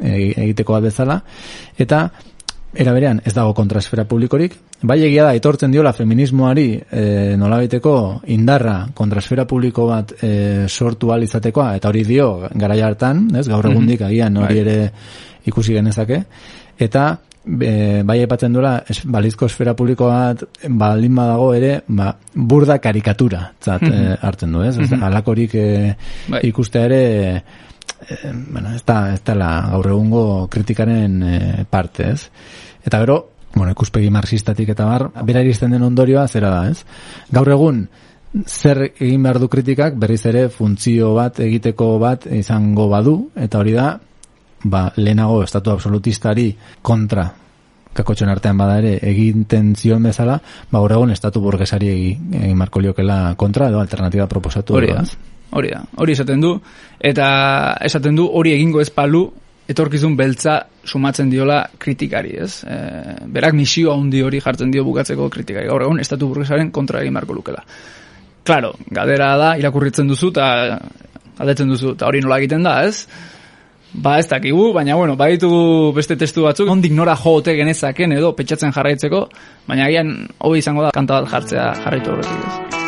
[0.00, 1.20] e, egiteko bat bezala
[1.78, 2.10] eta
[2.74, 4.56] era berean ez dago kontrasfera publikorik.
[4.82, 7.04] Bai egia da etortzen diola feminismoari e,
[7.40, 7.94] nolabaiteko
[8.34, 10.32] indarra kontrasfera publiko bat e,
[10.68, 13.46] sortu ahal izatekoa eta hori dio garaia hartan ez?
[13.48, 14.64] Gaur egundik agian hori Bai.
[14.64, 14.90] ere
[15.46, 16.24] ikusi genezake.
[16.78, 17.06] Eta
[17.44, 23.44] e, bai aipatzen duela es, balizko esfera publiko bat baldin badago ere ba, burda karikatura
[23.60, 25.94] zat, eh, hartzen du ez, ez alakorik eh,
[26.28, 26.40] Bai.
[26.48, 27.02] ikustea ere
[28.08, 32.28] eh, bueno, ez da, ez da la gaur egungo kritikaren eh, parte ez
[32.84, 33.20] eta gero
[33.54, 36.82] bueno, ikuspegi marxistatik eta bar, bera iristen den ondorioa zera da, ez?
[37.30, 37.84] Gaur egun,
[38.46, 43.76] zer egin behar du kritikak, berriz ere funtzio bat, egiteko bat izango badu, eta hori
[43.76, 43.92] da,
[44.64, 46.50] ba, lehenago estatu absolutistari
[46.82, 47.28] kontra
[47.94, 50.40] kakotxen artean bada ere eginten zion bezala,
[50.70, 54.74] ba, gaur egun estatu burgesari egin, egin marko liokela kontra, edo alternatiba proposatu.
[54.80, 55.04] Hori da?
[55.54, 56.52] Hori da, hori esaten du,
[56.98, 57.26] eta
[57.86, 59.28] esaten du hori egingo ez palu,
[59.70, 62.64] etorkizun beltza sumatzen diola kritikari, ez?
[62.68, 62.78] E,
[63.32, 65.68] berak misio handi hori jartzen dio bukatzeko kritikari.
[65.70, 67.64] Gaur egun, estatu burgesaren kontra egin marko lukela.
[68.44, 70.80] Claro, gadera da, irakurritzen duzu, eta
[71.38, 73.06] galdetzen duzu, eta hori nola egiten da, ez?
[73.94, 75.48] Ba, ez dakigu, baina, bueno, baditu
[75.96, 79.28] beste testu batzuk, ondik nora joote genezaken edo petxatzen jarraitzeko,
[79.70, 82.83] baina agian hobi izango da kanta bat jartzea jarraitu horretik, ez?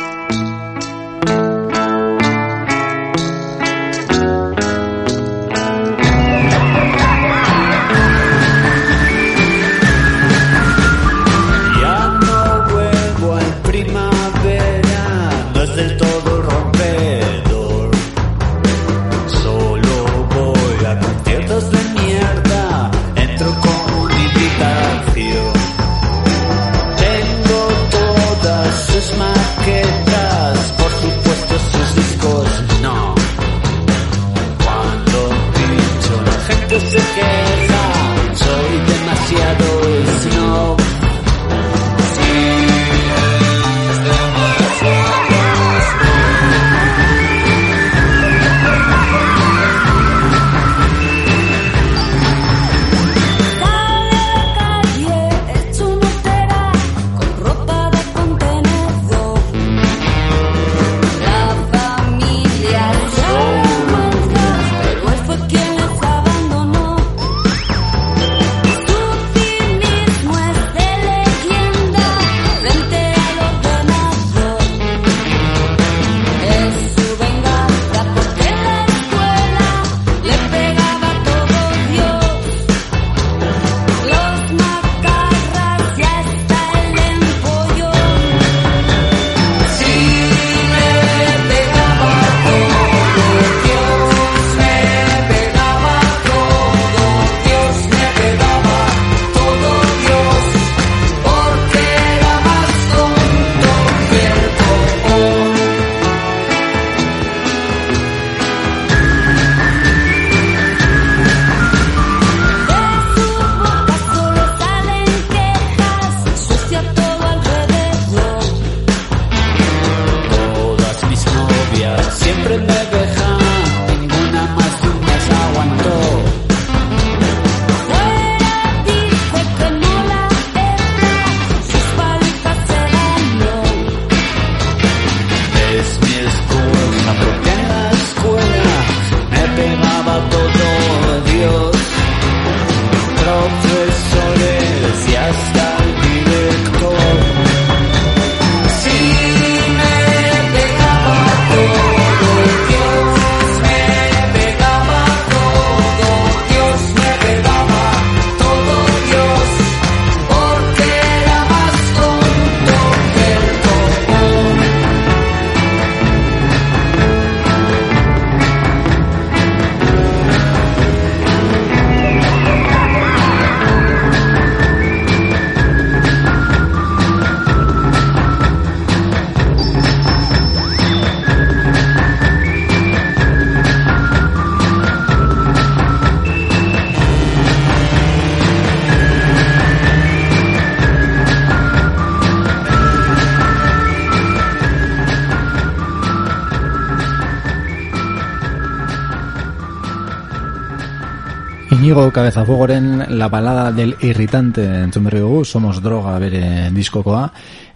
[201.97, 207.23] Inigo Cabezafogoren La balada del irritante entzun berri dugu, Somos droga bere diskokoa.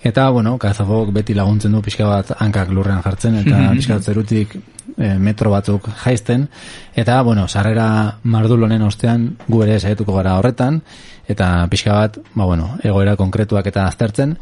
[0.02, 4.52] Eta, bueno, Cabezafogok beti laguntzen du pixka bat hankak lurrean jartzen, eta pixka bat zerutik
[4.98, 6.50] e, metro batzuk jaisten.
[6.92, 10.82] Eta, bueno, sarrera mardulonen ostean gu ere saietuko gara horretan,
[11.24, 14.36] eta pixka bat, ba, bueno, egoera konkretuak eta aztertzen.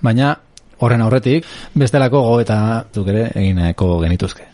[0.00, 0.38] Baina,
[0.78, 1.44] horren aurretik,
[1.76, 2.62] bestelako go eta
[2.94, 4.47] zuk ere egineko genituzke.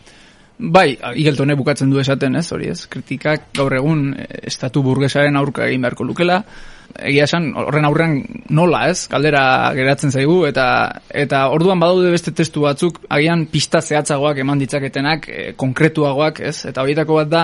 [0.57, 5.65] Bai, igeltone bukatzen du esaten, ez, hori ez, kritikak gaur egun eh, estatu burgesaren aurka
[5.67, 6.37] egin beharko lukela,
[6.95, 8.13] egia esan horren aurrean
[8.55, 9.41] nola, ez, kaldera
[9.75, 10.67] geratzen zaigu, eta
[11.11, 16.85] eta orduan badaude beste testu batzuk, agian pista zehatzagoak eman ditzaketenak, e, konkretuagoak, ez, eta
[16.85, 17.43] horietako bat da,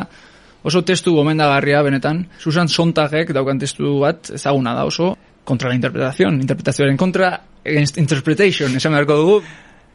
[0.63, 6.39] oso testu gomendagarria benetan, Susan Sontagek daukan testu bat, ezaguna da oso, kontra la interpretación,
[6.39, 7.33] interpretazioaren kontra,
[7.65, 9.41] against interpretation, esan beharko dugu,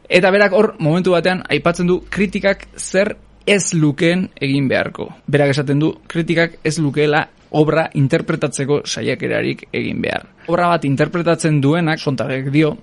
[0.07, 3.17] Eta berak hor momentu batean aipatzen du kritikak zer
[3.47, 5.09] ez lukeen egin beharko.
[5.27, 10.25] Berak esaten du kritikak ez lukeela obra interpretatzeko saiakerarik egin behar.
[10.47, 12.75] Obra bat interpretatzen duenak, sontagek dio,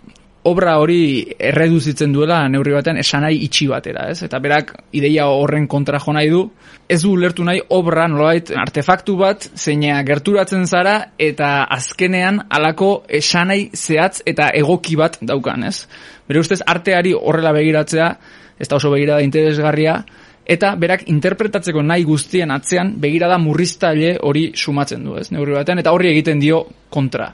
[0.44, 4.20] obra hori erreduzitzen duela neurri batean esanai itxi batera, ez?
[4.26, 6.42] Eta berak ideia horren kontra jo nahi du,
[6.88, 13.70] ez du ulertu nahi obra nolabait artefaktu bat zeina gerturatzen zara eta azkenean halako esanai
[13.72, 15.87] zehatz eta egoki bat daukan, ez?
[16.28, 18.11] Bere ustez arteari horrela begiratzea,
[18.59, 20.02] ez da oso begirada interesgarria,
[20.44, 25.30] eta berak interpretatzeko nahi guztien atzean begirada murriztaile hori sumatzen du, ez?
[25.33, 27.33] Neurri batean eta horri egiten dio kontra.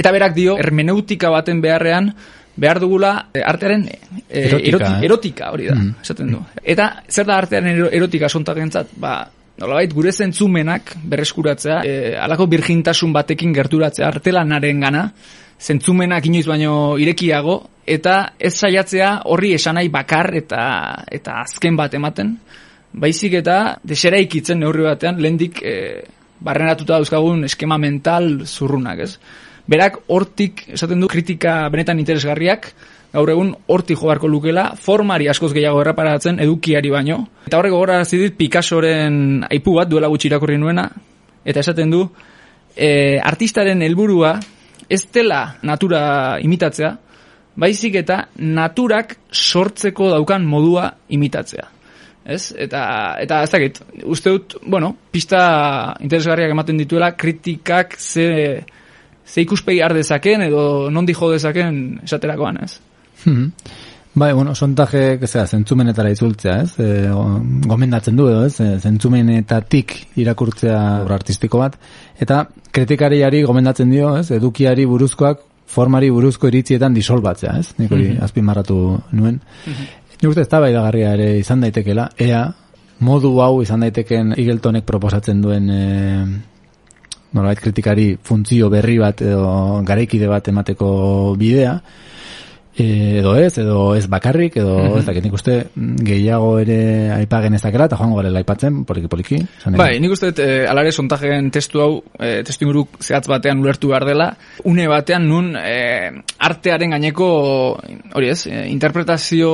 [0.00, 2.10] Eta berak dio, hermeneutika baten beharrean,
[2.60, 5.04] behar dugula eh, artearen e, Erotika, eh?
[5.06, 5.94] erotika, hori da, Mm.
[6.02, 6.40] esaten du.
[6.64, 9.14] Eta zer da artearen ero- erotika sontagentzat, ba,
[9.60, 15.04] nolabait gure zentzumenak berreskuratzea, e, alako birjintasun batekin gerturatzea artelanaren gana,
[15.60, 20.62] zentzumenak inoiz baino irekiago, eta ez saiatzea horri esanai bakar eta
[21.10, 22.38] eta azken bat ematen,
[22.92, 25.74] baizik eta deseraikitzen neurri batean, lehendik e,
[26.40, 29.18] barrenatuta dauzkagun eskema mental zurrunak, ez?
[29.70, 32.72] Berak hortik, esaten du, kritika benetan interesgarriak,
[33.12, 37.20] gaur egun hortik jo beharko lukela, formari askoz gehiago erraparatzen edukiari baino.
[37.46, 40.88] Eta horrek gogora dit Picassoren aipu bat duela gutxi irakurri nuena,
[41.44, 42.02] eta esaten du,
[42.74, 44.38] e, artistaren helburua
[44.88, 46.02] ez dela natura
[46.42, 46.90] imitatzea,
[47.54, 51.68] baizik eta naturak sortzeko daukan modua imitatzea.
[52.24, 52.52] Ez?
[52.58, 52.82] Eta,
[53.22, 58.26] eta ez dakit, uste dut, bueno, pista interesgarriak ematen dituela, kritikak ze,
[59.30, 62.80] ze ikuspegi har dezaken edo nondi jo dezaken esaterakoan, ez?
[63.24, 63.48] Mhm.
[64.12, 66.72] Bai, bueno, sontaje, zera, zentzumenetara itzultzea, ez?
[66.82, 67.10] E,
[67.70, 68.56] gomendatzen du edo, ez?
[68.58, 71.76] E, zentzumenetatik irakurtzea obra artistiko bat.
[72.18, 72.40] Eta
[72.74, 74.32] kritikariari gomendatzen dio, ez?
[74.34, 77.68] Edukiari buruzkoak formari buruzko iritzietan disolbatzea, ez?
[77.78, 78.80] Nik hori azpimarratu
[79.14, 79.38] nuen.
[80.16, 82.48] Nik uste eztabaidagarria ere izan daitekela, ea
[83.06, 85.84] modu hau izan daiteken Igeltonek proposatzen duen e,
[87.32, 90.90] nolabait kritikari funtzio berri bat edo garaikide bat emateko
[91.38, 91.74] bidea,
[92.80, 96.78] e, edo ez, edo ez bakarrik, edo ez dakit nik uste mm, gehiago ere
[97.14, 99.40] aipagen ez dakela, eta joango garela aipatzen, poliki poliki.
[99.42, 99.80] esan nahi.
[99.82, 103.92] Bai, nik uste dut, eh, alare sontajen testu hau, eh, testu inguru zehatz batean ulertu
[103.92, 104.30] behar dela,
[104.64, 107.30] une batean nun eh, artearen gaineko,
[108.14, 109.50] hori ez, eh, interpretazio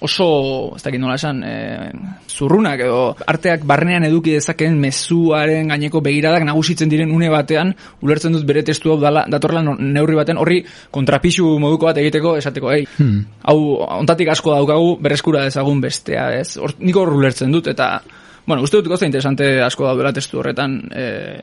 [0.00, 0.28] oso,
[0.76, 1.90] ez dakit nola esan, eh,
[2.28, 8.46] zurrunak edo arteak barnean eduki dezakeen mezuaren gaineko begiradak nagusitzen diren une batean, ulertzen dut
[8.46, 13.24] bere testu hau dala, datorla neurri batean, horri kontrapisu moduko bat egiteko esateko, ei, Hmm.
[13.44, 13.58] hau
[14.00, 16.56] ontatik asko daukagu bereskura dezagun bestea, ez?
[16.56, 18.00] Hor, nik hor ulertzen dut, eta,
[18.46, 21.40] bueno, uste dut gauza interesante asko daudela testu horretan, e,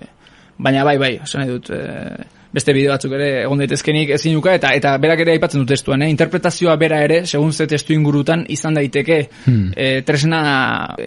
[0.57, 4.53] baina bai, bai, esan nahi dut, e, beste bideo batzuk ere egon daitezkenik ezin nuka,
[4.57, 6.09] eta eta berak ere aipatzen dut testuan, eh?
[6.11, 9.71] interpretazioa bera ere, segun ze testu ingurutan, izan daiteke Hmm.
[9.75, 10.41] e, tresna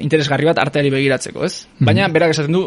[0.00, 1.66] interesgarri bat arteari begiratzeko, ez?
[1.80, 2.64] Baina berak esaten du,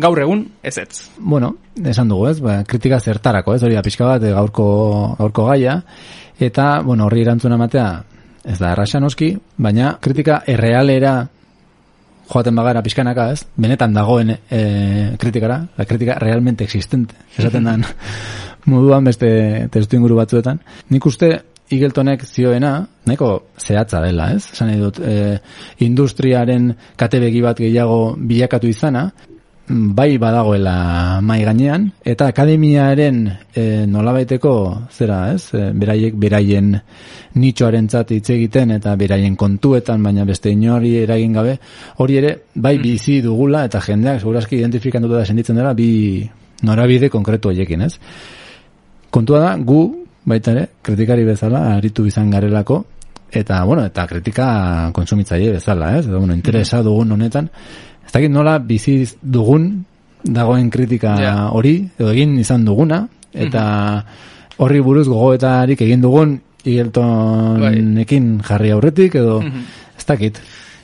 [0.00, 1.10] gaur egun, ez ez.
[1.18, 2.38] Bueno, esan dugu, ez?
[2.40, 3.62] Ba, kritika zertarako, ez?
[3.62, 5.82] Hori da pixka bat, gaurko, gaurko gaia.
[6.40, 7.88] Eta, bueno, horri erantzuna ematea,
[8.48, 11.18] ez da erraxa noski, baina kritika errealera
[12.30, 13.44] joaten bagara pixkanaka, ez?
[13.60, 14.60] Benetan dagoen e,
[15.20, 17.84] kritikara, la kritika realmente existente, esaten dan
[18.72, 19.30] moduan beste
[19.72, 20.62] testu inguru batzuetan.
[20.90, 21.32] Nik uste
[21.70, 23.28] Igeltonek zioena, nahiko
[23.60, 24.48] zehatza dela, ez?
[24.54, 25.36] Esan nahi dut, e,
[25.86, 29.04] industriaren katebegi bat gehiago bilakatu izana,
[29.70, 33.20] bai badagoela mai gainean eta akademiaren
[33.54, 34.52] e, nolabaiteko
[34.90, 35.54] zera, ez?
[35.54, 36.72] E, beraiek beraien
[37.38, 41.56] nitxoarentzat hitz egiten eta beraien kontuetan baina beste inori eragin gabe
[42.02, 46.28] hori ere bai bizi dugula eta jendeak segurazki identifikanduta da sentitzen dela bi
[46.66, 47.94] norabide konkretu hoiekin, ez?
[49.10, 49.84] Kontua da gu
[50.26, 52.82] baita ere kritikari bezala aritu izan garelako
[53.30, 56.08] eta bueno, eta kritika kontsumitzaile bezala, ez?
[56.08, 57.48] Edo bueno, interesa dugun honetan
[58.10, 59.84] Ez dakit nola bizi dugun
[60.26, 61.34] dagoen kritika Ja.
[61.54, 64.04] hori, edo egin izan duguna, eta
[64.58, 69.38] horri buruz gogoetarik egin dugun Igeltonekin jarri aurretik, edo
[69.96, 70.40] ez dakit.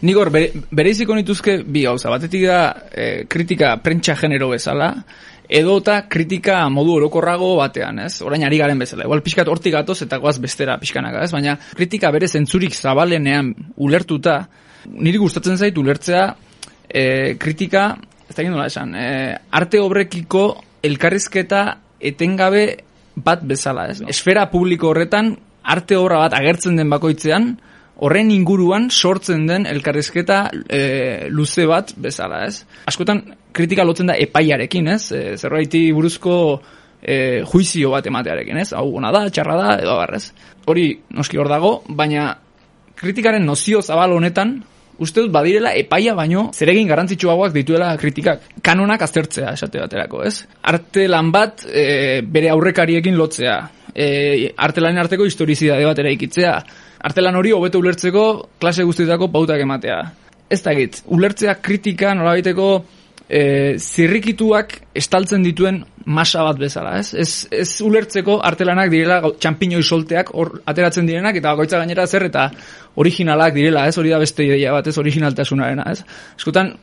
[0.07, 2.13] Nik hor, bere, bereiziko nituzke bi gauza.
[2.15, 2.61] Batetik da
[2.95, 4.93] eh, kritika prentsa genero bezala,
[5.49, 8.23] edo eta kritika modu orokorrago batean, ez?
[8.23, 9.03] Orain ari garen bezala.
[9.03, 11.33] Igual pixkat hortik gatoz eta goaz bestera pixkanaka, ez?
[11.35, 14.45] Baina kritika bere zentzurik zabalenean ulertuta,
[14.95, 16.37] niri gustatzen zait ulertzea
[16.89, 17.97] eh, kritika,
[18.29, 20.49] ez da nola esan, eh, arte obrekiko
[20.83, 21.63] elkarrizketa
[22.01, 22.67] etengabe
[23.17, 24.03] bat bezala, ez?
[24.09, 25.35] Esfera publiko horretan
[25.67, 27.57] arte obra bat agertzen den bakoitzean,
[28.05, 30.81] horren inguruan sortzen den elkarrizketa e,
[31.33, 32.65] luze bat bezala, ez?
[32.91, 33.23] Askotan
[33.57, 35.03] kritika lotzen da epaiarekin, ez?
[35.17, 36.37] E, zerbaiti buruzko
[37.01, 38.71] e, juizio bat ematearekin, ez?
[38.77, 40.29] Hau ona da, txarra da, edo abarrez.
[40.69, 42.35] Hori noski hor dago, baina
[42.97, 44.59] kritikaren nozio zabal honetan,
[45.03, 48.43] uste dut badirela epaia baino zeregin garrantzitsuagoak dituela kritikak.
[48.65, 50.47] Kanonak aztertzea esate baterako, ez?
[50.63, 53.57] Arte lan bat e, bere aurrekariekin lotzea.
[53.95, 56.57] E, arte lanen arteko historizidade bat eraikitzea.
[57.07, 58.27] Artelan hori hobeto ulertzeko
[58.61, 60.01] klase guztietako pautak ematea.
[60.51, 60.73] Ez da
[61.13, 62.69] ulertzea kritika nolabaiteko
[63.29, 67.13] e, zirrikituak estaltzen dituen masa bat bezala, ez?
[67.15, 72.51] Ez, ez ulertzeko artelanak direla txampiñoi solteak hor ateratzen direnak eta bakoitza gainera zer eta
[73.03, 73.97] originalak direla, ez?
[73.99, 74.97] Hori da beste ideia bat, ez?
[75.03, 76.05] Originaltasunarena, ez?
[76.39, 76.77] Eskotan,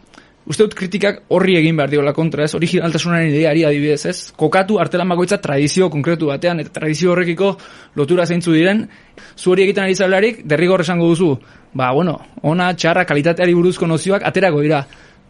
[0.43, 2.53] uste dut kritikak horri egin behar diola kontra, ez?
[2.59, 4.17] Originaltasunaren ideari adibidez, ez?
[4.35, 7.53] Kokatu artelan bakoitza tradizio konkretu batean, eta tradizio horrekiko
[7.95, 8.83] lotura zeintzu diren,
[9.37, 11.31] zu hori egiten ari zabelarik, derrigor esango duzu,
[11.73, 14.83] ba, bueno, ona, txarra, kalitateari buruzko nozioak aterako dira.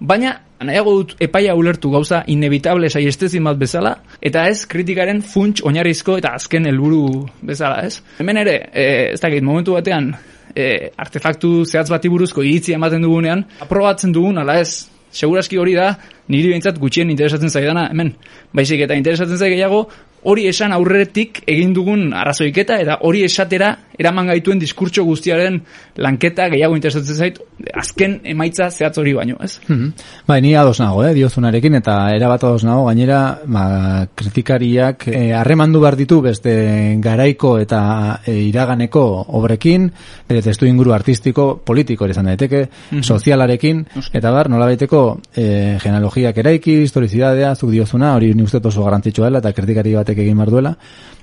[0.03, 0.33] Baina,
[0.67, 6.33] nahiago dut epaia ulertu gauza inevitable saiestezin bat bezala, eta ez kritikaren funts oinarrizko eta
[6.35, 7.05] azken helburu
[7.47, 8.01] bezala, ez?
[8.19, 10.09] Hemen ere, e, ez dakit, momentu batean,
[10.51, 10.65] e,
[10.99, 15.93] artefaktu zehatz bati buruzko iritzi ematen dugunean, aprobatzen dugun, ala ez, seguraski hori da,
[16.27, 18.11] niri behintzat gutxien interesatzen zaidana, hemen,
[18.51, 19.85] baizik eta interesatzen zai gehiago,
[20.27, 25.59] hori esan aurretik egin dugun arrazoiketa, eta hori esatera eraman gaituen diskurtso guztiaren
[26.01, 27.39] lanketa gehiago interesatzen zait,
[27.73, 29.59] azken emaitza zehatz hori baino, ez?
[29.67, 29.91] Mhm.
[30.27, 35.81] Bai, ni ados nago, eh, diozunarekin, eta erabat ados nago, gainera, ba, kritikariak eh, harremandu
[35.83, 39.03] behar ditu beste garaiko eta eh, iraganeko
[39.39, 39.91] obrekin,
[40.29, 42.67] bere testu inguru artistiko, politiko izan daiteke,
[43.01, 45.03] sozialarekin, eta bar, nolabaiteko
[45.35, 50.25] eh, genealogiak eraiki, historizidadea, zuk diozuna, hori ni uste oso garrantzitsua dela, eta kritikari batek
[50.25, 50.75] egin behar duela,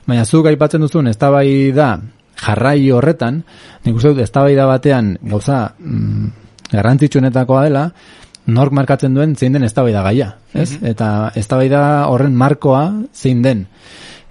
[0.07, 1.95] baina zuk aipatzen duzun, eztabai da
[2.41, 3.43] jarrai horretan,
[3.85, 6.31] nik uste dut eztabaida batean gauza mm,
[6.73, 7.85] garrantzitsuenetakoa dela,
[8.51, 10.73] nork markatzen duen zein den eztabaida gaia, ez?
[10.83, 13.67] Eta eztabaida horren markoa zein den.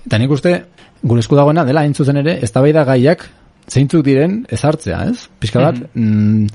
[0.06, 0.56] Eta nik uste
[1.04, 3.28] gure esku dagoena dela hain zuzen ere eztabaida gaiak
[3.70, 5.30] zeintzuk diren ezartzea, ez?
[5.40, 6.48] Pixka bat, mm,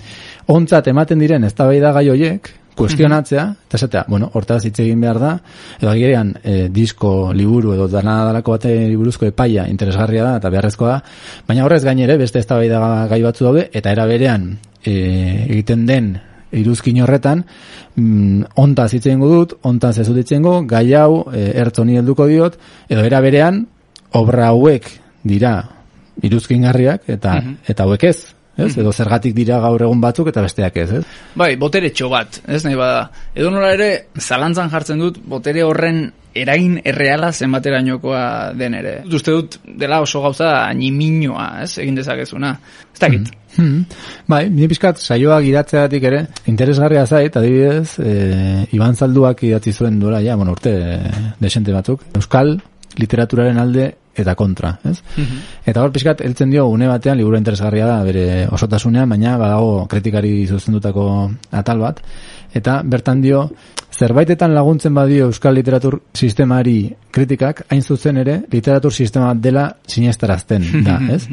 [0.53, 5.33] ontzat ematen diren eztabaida gai hoiek kuestionatzea, eta esatea, bueno, hortaz hitz egin behar da,
[5.79, 10.93] edo agirean e, disko, liburu edo dana dalako bate buruzko epaia interesgarria da eta beharrezkoa
[10.93, 11.01] da,
[11.49, 14.51] baina horrez gainere beste eztabaida gai batzu daude eta era berean
[14.83, 14.95] e,
[15.49, 16.15] egiten den
[16.55, 17.45] iruzkin horretan,
[17.97, 20.35] mm, ontaz hitz egingo dut, ontaz ez dut
[20.69, 22.59] gai hau e, ertzoni helduko diot,
[22.89, 23.67] edo era berean
[24.13, 24.91] obra hauek
[25.25, 25.57] dira
[26.23, 28.73] iruzkingarriak eta eta hauek ez, ez?
[28.79, 31.05] Edo zergatik dira gaur egun batzuk eta besteak ez, ez?
[31.35, 33.11] Bai, botere bat, ez nahi bada.
[33.35, 38.95] Edo nola ere, zalantzan jartzen dut, botere horren eragin erreala zenbaterainokoa den ere.
[39.07, 42.53] Uste dut dela oso gauza niminoa, ez, egin dezakezuna.
[42.93, 43.31] Ez dakit.
[43.55, 43.85] Hmm.
[44.27, 50.19] Bai, ni pixkat saioa gidatzeatik ere, interesgarria zait, adibidez, e, Iban Zalduak idatzi zuen duela,
[50.25, 50.97] ja, bueno, urte e,
[51.39, 52.57] desente batzuk, Euskal
[53.01, 54.99] literaturaren alde eta kontra, ez?
[55.67, 60.47] Eta hor pixkat, heltzen dio une batean, liburu interesgarria da, bere osotasunean, baina badago kritikari
[60.47, 61.07] zuzendutako
[61.51, 62.03] atal bat,
[62.55, 63.49] eta bertan dio,
[63.95, 66.79] zerbaitetan laguntzen badio Euskal literatur sistemari
[67.15, 71.27] kritikak, hain zuzen ere, literatur sistema dela sinestarazten da, ez?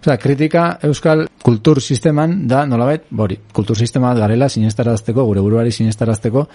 [0.00, 6.46] Osea, kritika Euskal kultur sisteman da, nolabait, bori, kultur sistema garela sinestarazteko, gure buruari sinestarazteko,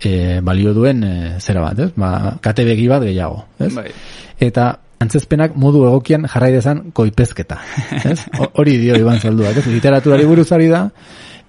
[0.00, 1.90] e, balio duen e, zera bat, ez?
[1.96, 3.72] Ba, kate begi bat gehiago, ez?
[3.74, 3.90] Bai.
[4.38, 7.58] Eta antzezpenak modu egokian jarrai dezan koipezketa,
[8.12, 8.24] ez?
[8.38, 9.66] Ho- Hori dio Iban Zalduak, ez?
[9.66, 10.84] Literaturari buruz ari da,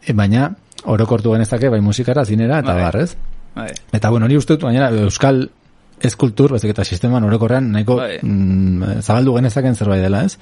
[0.06, 0.50] e, baina
[0.86, 2.84] orokortu genezake bai musikara, zinera eta Bai.
[2.84, 3.16] bar, ez?
[3.56, 3.72] Bai.
[3.91, 5.50] Eta bueno, hori uste dut, baina Euskal
[6.02, 8.20] eskultur, bezik eta sisteman orokorrean nahiko Bai.
[8.22, 10.38] mm, zabaldu genezaken zerbait dela, ez?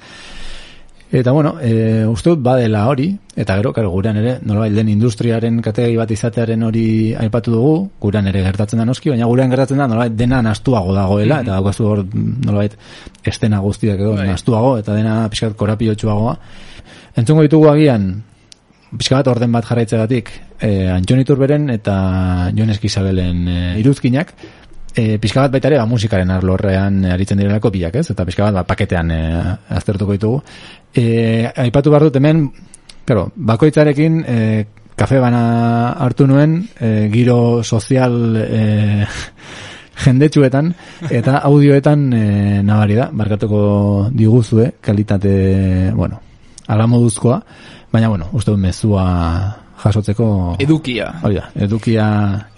[1.10, 5.62] Eta bueno, e, uste dut badela hori, eta gero, karo, gurean ere, nolabait den industriaren
[5.64, 9.86] kategori bat izatearen hori aipatu dugu, gurean ere gertatzen da noski, baina gurean gertatzen da
[9.88, 12.76] nolabait dena nastuago dagoela, eta daukazu hor mm, nolabait
[13.24, 14.26] estena guztiak edo Bai.
[14.28, 16.36] nastuago, eta dena pixkat korapiotxuagoa.
[17.16, 18.10] Entzungo ditugu agian,
[18.92, 20.30] pixka bat orden bat jarraitzegatik,
[20.60, 21.96] e, Antxoni Turberen eta
[22.52, 24.36] Jon Eskizabelen e, iruzkinak,
[24.94, 28.08] e, pixka bat baita ere, ba, musikaren arlorrean aritzen direlako biak, ez?
[28.14, 29.20] Eta pixka bat, ba, paketean e,
[29.76, 30.42] aztertuko ditugu.
[30.94, 31.04] E,
[31.66, 32.46] aipatu behar dut hemen,
[33.04, 34.38] claro, bakoitzarekin e,
[34.98, 35.42] kafe bana
[36.04, 39.06] hartu nuen, e, giro sozial e,
[40.04, 40.72] jendetsuetan,
[41.10, 42.26] eta audioetan e,
[42.66, 43.62] nabari da, barkatuko
[44.14, 46.20] diguzue, kalitate, bueno,
[46.68, 47.40] ala moduzkoa,
[47.92, 49.06] baina, bueno, uste dut mezua
[49.84, 50.28] jasotzeko...
[50.62, 51.10] Edukia.
[51.22, 52.06] Hori da, edukia...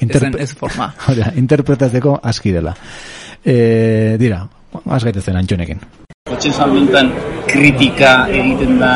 [0.07, 0.91] Ezen ez forma.
[1.09, 2.75] Hori da, interpretatzeko aski dela.
[3.45, 4.45] E, dira,
[4.85, 5.83] az gaitezen antxonekin.
[6.31, 7.11] Kotxen salmentan
[7.49, 8.93] kritika egiten da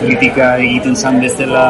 [0.00, 1.64] kritika egiten zan bezala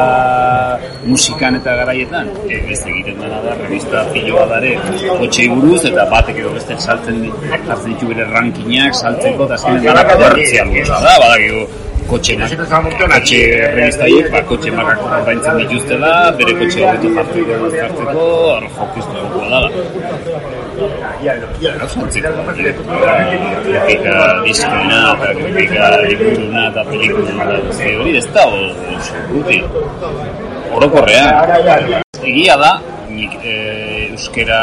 [1.03, 4.71] musikan eta garaietan e, beste egiten dena da revista piloa dare
[5.19, 10.05] kotxei buruz eta batek edo beste saltzen jartzen ditu bere rankinak saltzeko eta azkenen dara
[10.13, 11.65] komertzial da badakigu
[12.11, 13.41] kotxe kotxe
[13.75, 19.69] revistaiek ba, kotxe marrak ordaintzen dituztela bere kotxe horretu jartzeko jartzeko hor jokiztu jokoa dala
[21.91, 22.29] Zantziko,
[23.63, 28.45] kritika diskona eta kritika liburuna eta pelikuluna eta guzti hori ez da
[29.31, 29.59] guti.
[30.71, 31.29] Orokorrean.
[32.23, 32.71] Egia da,
[33.09, 33.55] nik e,
[34.11, 34.61] euskera,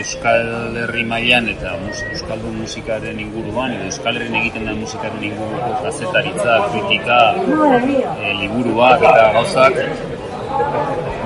[0.00, 5.72] euskal herri mailan eta mus, euskaldun musikaren inguruan, edo euskal herrin egiten da musikaren inguruko
[5.86, 7.18] gazetaritza, kritika,
[8.18, 9.82] e, liburuak eta gauzak,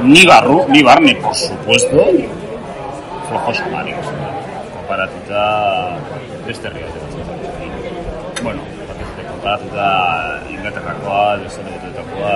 [0.04, 2.08] ni barru, ni barne, por supuesto,
[3.28, 4.06] flojos amarios
[4.86, 5.42] konparatuta
[6.46, 6.94] beste herri bat
[8.44, 9.88] bueno, batez konparatuta
[10.54, 12.34] Inglaterrakoa, Desorebetoetakoa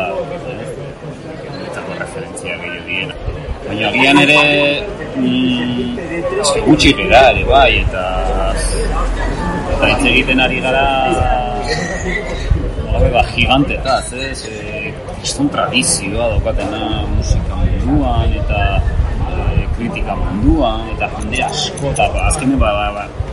[1.68, 4.38] Etzako referentzia gehiago diena Baina agian ere
[5.16, 5.98] mm,
[6.66, 8.04] gutxi gara ere bai eta
[9.74, 10.84] eta hitz egiten ari gara
[12.90, 14.40] Olabe ba, gigantetaz, ez?
[14.50, 18.62] E, Kriston tradizioa daukatena musika munduan eta
[19.76, 23.29] kritika munduan eta jende asko eta ba, azkene ba, ba, ba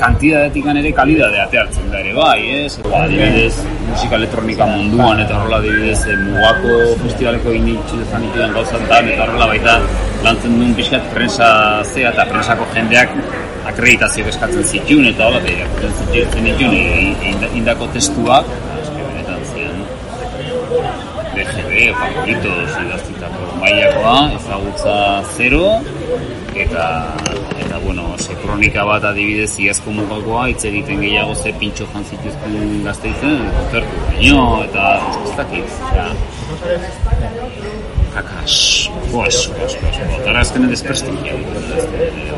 [0.00, 2.78] kantidadetik ere kalidade ateartzen da ere bai, ez?
[2.86, 3.52] Ba, adibidez,
[3.90, 9.50] musika elektronika munduan eta horrela adibidez e, mugako festivaleko inditzu dezan dituen da, eta horrela
[9.52, 9.76] baita
[10.24, 11.50] lantzen duen pixkat prensa
[11.92, 13.14] zea eta prensako jendeak
[13.70, 18.48] akreditazio eskatzen zituen eta hola, eta irakurtzen zituen indako testuak,
[18.96, 19.82] benetan zian,
[21.34, 24.96] BGB, favoritos, idaztitako mailakoa, ezagutza
[25.36, 25.64] zero,
[26.54, 27.16] eta,
[27.60, 33.38] eta bueno, ze kronika bat adibidez iazko mugakoa, hitz egiten gehiago ze pintxo jantzituzten gazteizen,
[33.58, 34.88] konzertu baino, eta
[35.24, 36.08] ez dakit, ja,
[38.16, 38.56] kakas,
[39.12, 41.38] boaz, boaz, boaz, eta azkenen desprestigia,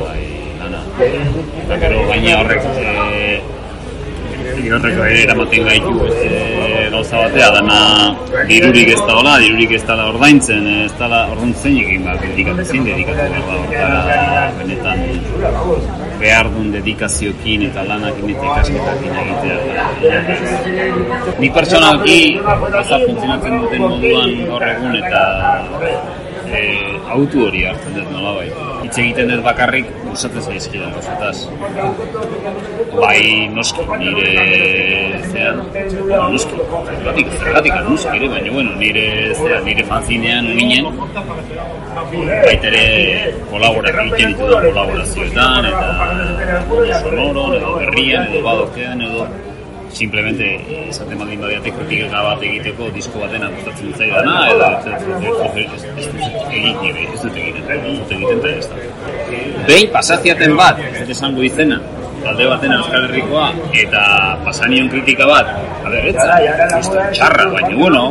[0.02, 0.20] bai,
[0.60, 0.84] lana,
[1.64, 3.40] eta gero gaina horrek, e,
[4.72, 7.78] horreko ere eramaten gaitu e, gauza batea, dana
[8.48, 12.82] dirurik ez da hola, dirurik ez da ordaintzen, ez da ordaintzen egin bat, dedikatu zin,
[12.88, 13.22] dedikatu
[13.72, 14.98] behar da, benetan
[16.22, 19.56] behar duen dedikaziokin eta lanakin eta ikasketakin egitea.
[21.40, 25.22] Ni personalki, gauza funtzionatzen duten moduan gaur egun eta
[26.52, 26.62] e,
[27.12, 28.48] autu hori hartzen dut nola bai.
[28.86, 31.36] Itz egiten dut bakarrik usatzen zaizkidan gauzataz.
[32.96, 34.32] Bai noski nire
[35.30, 35.62] zean,
[36.08, 36.58] no, noski,
[36.96, 39.06] zergatik, zergatik noski ere, baina bueno, nire
[39.38, 40.90] zean, nire fanzinean uninen,
[42.26, 42.84] baitere
[43.52, 49.26] kolaborak egiten ditu da kolaborazioetan, eta sonoron, edo berrian, edo badokean, edo
[49.92, 50.44] simplemente
[50.88, 54.68] esaten baldin badiate kritika bat egiteko disko baten gustatzen zaidana edo
[55.62, 55.84] ez
[56.60, 58.76] egin ez dut egiten ez dut egiten ez da
[59.68, 61.80] behin pasaziaten bat ez esango izena
[62.22, 63.46] talde baten Euskal Herrikoa
[63.82, 64.02] eta
[64.46, 65.48] pasanion kritika bat
[65.88, 66.38] aderetza,
[67.18, 68.02] txarra, baina bueno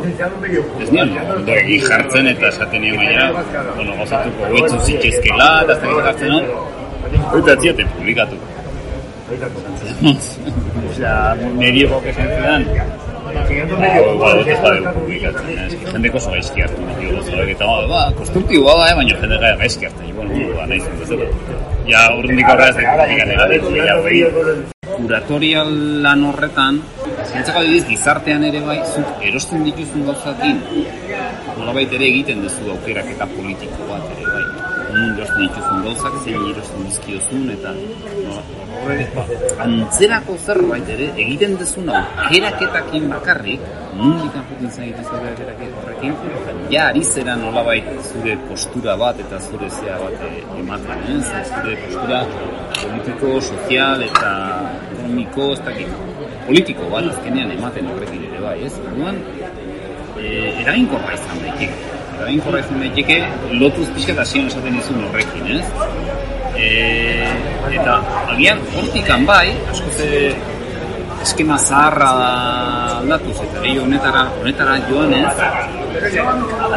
[0.84, 1.14] ez nion,
[1.56, 3.30] egi jartzen eta esaten nion baina
[3.76, 6.46] bueno, gozatuko goetzu zitxezkela eta ez da jartzen hon
[7.42, 8.36] eta ziaten publikatu
[10.92, 12.66] Osea, medio que esan zidan
[13.32, 18.74] Igual, ez da publikatzen, ez que jendeko oso gaizki hartu nahi gozo, eta ba, konstruktiboa
[18.80, 21.28] da, baina jende gara gaizki hartu nahi, bueno, ba, nahi zen bezala.
[21.88, 24.20] Ja, urrundik aurrera ez da kritika ja, behi.
[24.98, 25.72] Kuratorial
[26.04, 26.82] lan horretan,
[27.30, 30.60] zentzako adibiz, gizartean ere bai, zuk erosten dituzun gauzakin,
[31.56, 34.21] nolabait ere egiten duzu aukerak eta politiko bat
[34.92, 37.74] erosten dituzun gauzak, zein erosten dizkiozun, eta
[39.66, 43.66] antzerako zerbait ere egiten dezun aukeraketakin bakarrik
[43.98, 45.34] mundik anputin zaitu zure
[45.82, 46.16] horrekin
[46.74, 50.26] ja ari zera nolabait zure postura bat eta zure zea bat
[50.60, 51.44] ematen eh?
[51.52, 52.24] zure postura
[52.82, 54.32] politiko, sozial eta
[55.12, 55.90] ekonomiko ez dakit
[56.48, 58.74] politiko bat azkenean ematen horrekin ere bai ez?
[58.88, 59.18] Orduan
[60.18, 60.28] e,
[60.64, 61.91] eraginkorra izan daiteke.
[62.22, 63.18] Eraginkorra izan daiteke,
[63.58, 65.64] lotuz pixka eta zion esaten izun horrekin, ez?
[66.54, 66.68] E,
[67.80, 67.96] eta
[68.36, 69.96] agian hortikan bai, askoz
[71.26, 72.12] eskema zaharra
[73.00, 75.34] aldatuz eta gehi honetara, honetara joanez,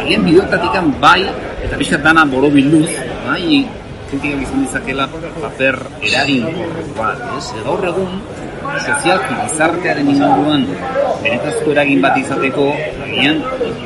[0.01, 1.21] agian bideotatikan bai,
[1.67, 2.89] eta pixka dana boro bilduz,
[3.27, 3.65] bai,
[4.09, 7.47] kritikak izan dizakela paper eraginkor bat, ez?
[7.69, 8.21] Gaur egun,
[8.85, 10.67] sozialki gizartearen inguruan
[11.23, 12.67] benetazko eragin bat izateko
[13.07, 13.43] agian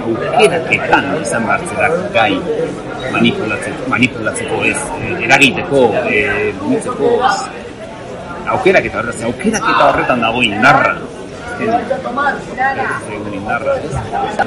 [0.07, 2.33] aukeraketan izan bartzerak gai
[3.13, 6.23] manipulatzeko, manipulatzeko ez, eh, eragiteko, e,
[6.63, 7.37] mugitzeko ez,
[8.55, 10.95] aukeraketa horretan, aukeraketa horretan dago indarra.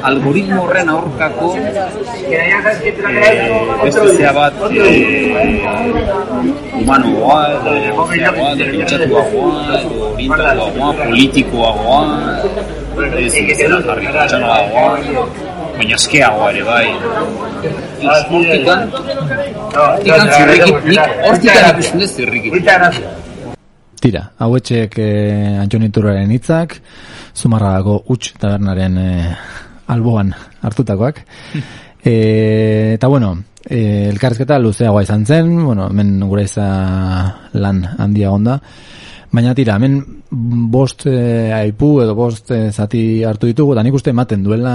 [0.02, 2.56] Algoritmo horren aurkako eh,
[3.84, 5.02] beste bat eh,
[6.80, 12.04] humanoa, edo negozioa, edo pentsatuagoa, edo orientatuagoa, politikoagoa,
[13.20, 14.92] ez zera jarri pertsonalagoa,
[15.78, 16.88] baina askeagoa ere bai.
[18.32, 18.80] Hortikan,
[19.76, 23.21] hortikan zirrikit, nik hortikan ikusten dut zirrikit.
[24.02, 26.80] Tira, hauetxek eh, Antxon Iturraren hitzak,
[27.38, 29.36] Zumarragako Uts tabernaren eh,
[29.94, 30.32] alboan
[30.66, 31.22] hartutakoak.
[32.04, 32.16] e,
[32.96, 36.66] eta bueno, e, elkarrezketa luzeagoa izan zen, bueno, hemen gure iza
[37.54, 38.58] lan handia onda.
[39.32, 40.02] Baina tira, hemen
[40.74, 44.74] bost e, aipu edo bost e, zati hartu ditugu, da nik uste ematen duela,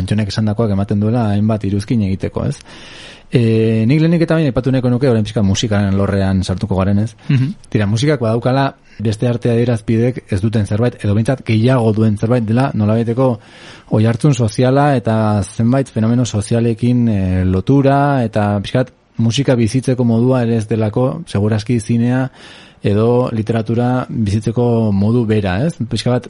[0.00, 2.56] antxonek esan dakoak ematen duela, hainbat iruzkin egiteko, ez?
[3.32, 7.14] E, nik lehenik eta bain ipatu neko nuke, orain pixka musikaren lorrean sartuko garen, ez?
[7.72, 8.66] Tira, musikak badaukala
[9.00, 13.28] beste artea adierazpidek ez duten zerbait, edo bintzat gehiago duen zerbait dela, nola baiteko
[13.96, 20.60] oi hartzun soziala eta zenbait fenomeno sozialekin e, lotura, eta pixkat musika bizitzeko modua ere
[20.60, 22.26] ez delako, segurazki zinea,
[22.82, 25.78] edo literatura bizitzeko modu bera, ez?
[25.88, 26.28] Pixka bat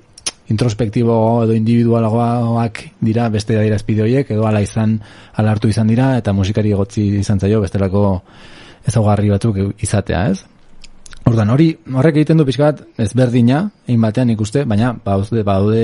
[0.50, 4.98] introspektibo edo individualagoak dira beste adierazpide horiek edo ala izan
[5.38, 8.22] ala hartu izan dira eta musikari egotzi izan zaio bestelako
[8.88, 10.42] ezaugarri batzuk izatea, ez?
[11.30, 15.82] Ordan hori horrek egiten du pixka ezberdina egin batean ikuste, baina baude baude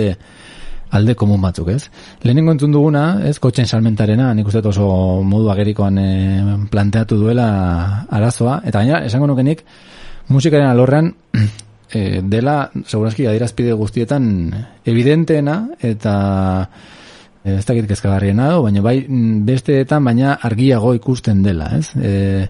[0.90, 1.90] alde komun batzuk, ez?
[2.24, 4.88] Lehenengo entzun duguna, ez, kotxen salmentarena, nik uste oso
[5.22, 6.08] modu agerikoan e,
[6.72, 7.48] planteatu duela
[8.08, 9.64] arazoa, eta gaina, esango nukenik,
[10.32, 11.12] musikaren alorrean
[11.92, 14.28] e, dela, segurazki, adierazpide guztietan
[14.88, 16.14] evidenteena eta
[17.44, 18.98] e, ez dakit kezkagarriena, baina bai
[19.48, 21.92] besteetan baina argiago ikusten dela, ez?
[21.96, 22.48] E,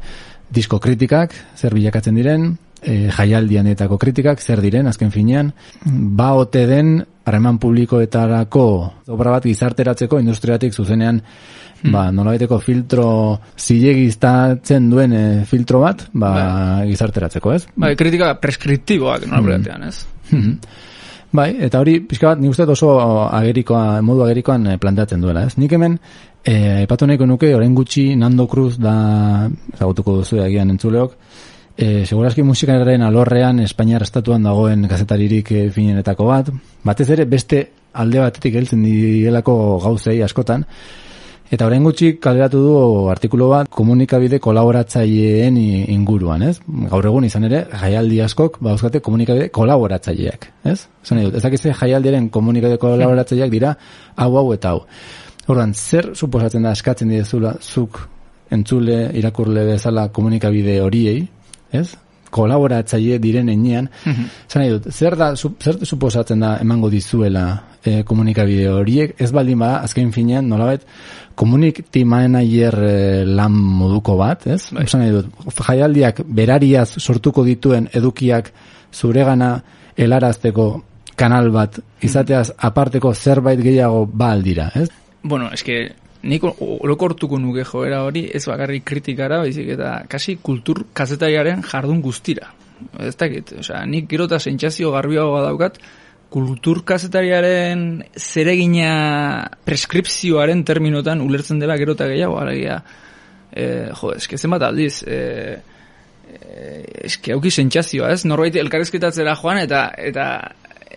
[0.48, 2.50] disko kritikak, zer bilakatzen diren,
[2.82, 5.52] e, jaialdianetako kritikak, zer diren, azken finean,
[5.84, 6.98] ba ote den
[7.28, 8.66] harreman publikoetarako
[9.12, 11.92] obra bat gizarteratzeko industriatik zuzenean hmm.
[11.92, 13.08] ba, nolabaiteko filtro
[13.58, 16.86] zilegiztatzen duen e, filtro bat ba, bai.
[16.92, 17.66] gizarteratzeko, ez?
[17.76, 19.88] Bai, kritika preskriptiboak nola hmm.
[19.88, 20.04] ez?
[20.30, 20.54] Hmm.
[21.28, 22.94] Bai, eta hori, pixka bat, nik uste oso
[23.26, 25.58] agerikoa, modu agerikoan e, planteatzen duela, ez?
[25.60, 25.98] Nik hemen,
[26.40, 26.54] e,
[26.86, 28.94] epatu nahiko nuke, oren gutxi Nando Cruz da,
[29.76, 31.18] zagutuko duzu egian entzuleok,
[31.78, 36.48] E, segurazki musikaren alorrean Espainiar estatuan dagoen gazetaririk e, finenetako bat.
[36.82, 37.60] Batez ere beste
[38.02, 39.54] alde batetik heltzen dielako
[39.84, 40.64] gauzei askotan.
[41.54, 42.72] Eta orain gutxi kaleratu du
[43.12, 45.56] artikulu bat komunikabide kolaboratzaileen
[45.94, 46.58] inguruan, ez?
[46.90, 50.80] Gaur egun izan ere, jaialdi askok, bauzkate komunikabide kolaboratzaileak, ez?
[51.06, 53.72] Zan edut, ez dakize jaialdiaren komunikabide kolaboratzaileak dira
[54.16, 54.84] hau, hau eta hau.
[55.46, 58.02] Orduan, zer suposatzen da eskatzen dizula zuk
[58.50, 61.20] entzule, irakurle bezala komunikabide horiei,
[61.72, 61.88] ez?
[62.30, 67.44] kolaboratzaile diren enean, mm dut, zer da, zer suposatzen da emango dizuela
[67.84, 70.82] e, komunikabide horiek, ez baldin ba, azken finean, nolabait,
[71.38, 74.72] community manager e, lan moduko bat, ez?
[74.74, 74.86] Bai.
[75.14, 75.30] dut,
[75.68, 78.52] jaialdiak berariaz sortuko dituen edukiak
[78.92, 79.62] zuregana
[79.96, 80.68] helarazteko
[81.18, 84.88] kanal bat, izateaz aparteko zerbait gehiago ba aldira, ez?
[85.22, 85.88] Bueno, eske
[86.22, 92.52] nik orokortuko nuke joera hori ez bakarrik kritikara, baizik eta kasi kultur kazetariaren jardun guztira.
[93.02, 95.78] Ez dakit, osea, nik gero eta sentsazio garbiago daukat,
[96.30, 102.82] kultur kazetariaren zeregina preskripzioaren terminotan ulertzen dela gero eta gehiago, alegia,
[103.50, 105.18] e, jo, eske zenbat aldiz, e,
[107.08, 108.24] eske auki sentsazioa, ez?
[108.28, 110.28] Norbait elkarrezketatzera joan eta eta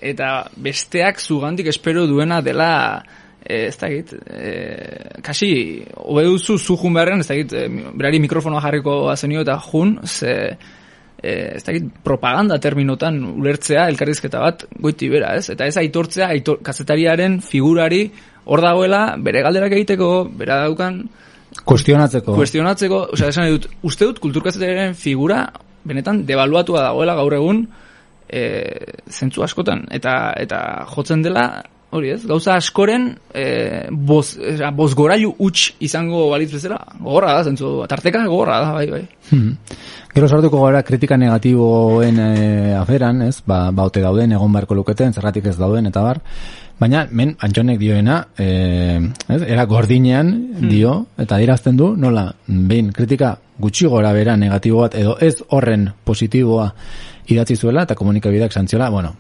[0.02, 2.72] eta besteak zugantik espero duena dela
[3.44, 4.52] e, ez da egit, e,
[5.26, 5.52] kasi,
[5.96, 7.68] hobe duzu zu jun beharren, ez da egit, e,
[7.98, 10.36] berari mikrofonoa jarriko azenio eta jun, ze,
[11.22, 15.50] e, ez da egit, propaganda terminotan ulertzea elkarrizketa bat goiti bera, ez?
[15.54, 18.06] Eta ez aitortzea, aitor, kazetariaren figurari
[18.46, 21.04] hor dagoela, bere galderak egiteko, bera daukan,
[21.68, 22.32] Kuestionatzeko.
[22.38, 25.42] Kuestionatzeko, osea, esan dut, uste dut kulturkazetariaren figura
[25.84, 27.66] benetan devaluatua dagoela gaur egun
[28.30, 28.44] e,
[29.10, 30.62] zentzu askotan eta eta
[30.94, 31.46] jotzen dela
[31.92, 33.46] hori ez, gauza askoren e,
[33.92, 38.88] boz, era, boz gorailu huts izango balitz bezala, gogorra da, zentzu, tarteka gogorra da, bai,
[38.92, 39.02] bai.
[39.32, 39.58] Hmm.
[40.12, 42.32] Gero sartuko gara kritika negatiboen e,
[42.76, 43.38] aferan, ez?
[43.48, 46.20] Ba, ba ote dauden, egon barko luketen, zerratik ez dauden, eta bar.
[46.82, 48.48] Baina, men, antxonek dioena, e,
[49.28, 49.42] ez?
[49.46, 50.34] Era gordinean
[50.64, 55.89] dio, eta dirazten du, nola, behin, kritika gutxi gora bera negatibo bat, edo ez horren
[56.08, 56.72] positiboa
[57.32, 59.14] idatzi zuela, eta komunikabideak santziola, bueno,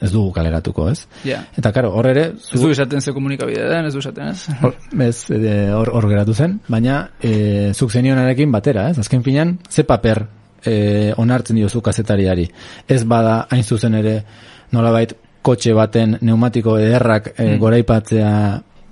[0.00, 1.06] ez dugu kaleratuko, ez?
[1.24, 1.40] Ja.
[1.56, 4.46] Eta, karo, hor ere, Ez du esaten ze komunikabide den, ez du esaten, ez?
[4.60, 5.28] Hor, ez,
[5.72, 8.98] hor, hor geratu zen, baina e, zuk zenionarekin batera, ez?
[9.00, 10.26] Azken finean, ze paper
[10.64, 12.48] e, onartzen diozu kazetariari.
[12.88, 14.18] Ez bada hain zuzen ere
[14.72, 15.14] nolabait
[15.46, 18.32] kotxe baten neumatiko ederrak e, goraipatzea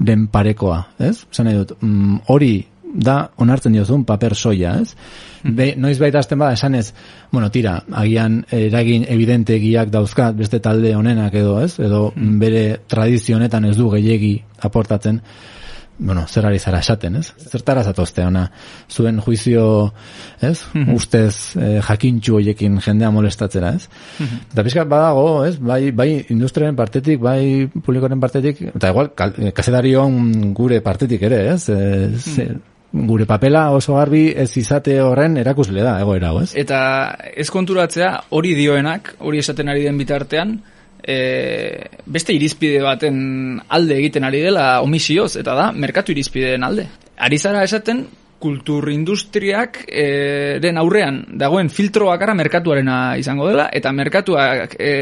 [0.05, 1.17] den parekoa, ez?
[1.33, 2.55] Zan nahi dut, mm, hori
[2.95, 4.95] da onartzen diozun paper soia, ez?
[5.45, 6.93] Be, noiz baita azten bada esanez,
[7.33, 11.75] bueno, tira, agian eragin evidentegiak dauzkat beste talde honenak edo, ez?
[11.83, 15.21] Edo bere tradizio honetan ez du gehiegi aportatzen,
[15.99, 17.29] bueno, zer ari zara esaten, ez?
[17.51, 18.51] Zertara zatozte ona,
[18.91, 19.93] zuen juizio,
[20.41, 20.65] ez?
[20.95, 23.89] Ustez eh, jakintxu hoiekin jendea molestatzera, ez?
[24.53, 25.59] Eta pixka badago, ez?
[25.59, 29.13] Bai, bai industriaren partetik, bai publikoren partetik, eta igual,
[29.53, 31.69] kazetarion gure partetik ere, ez?
[31.69, 32.55] Eh, ze-
[32.95, 36.53] gure papela oso garbi ez izate horren erakusle da, egoera, hau, ez?
[36.59, 36.79] Eta
[37.35, 40.55] ez konturatzea hori dioenak, hori esaten ari den bitartean,
[41.03, 41.17] e,
[42.07, 43.17] beste irizpide baten
[43.69, 46.87] alde egiten ari dela omisioz, eta da, merkatu irizpideen alde.
[47.19, 48.05] Ari zara esaten,
[48.45, 54.93] kultur industriak e, den aurrean dagoen filtro bakarra merkatuarena izango dela, eta merkatuak e,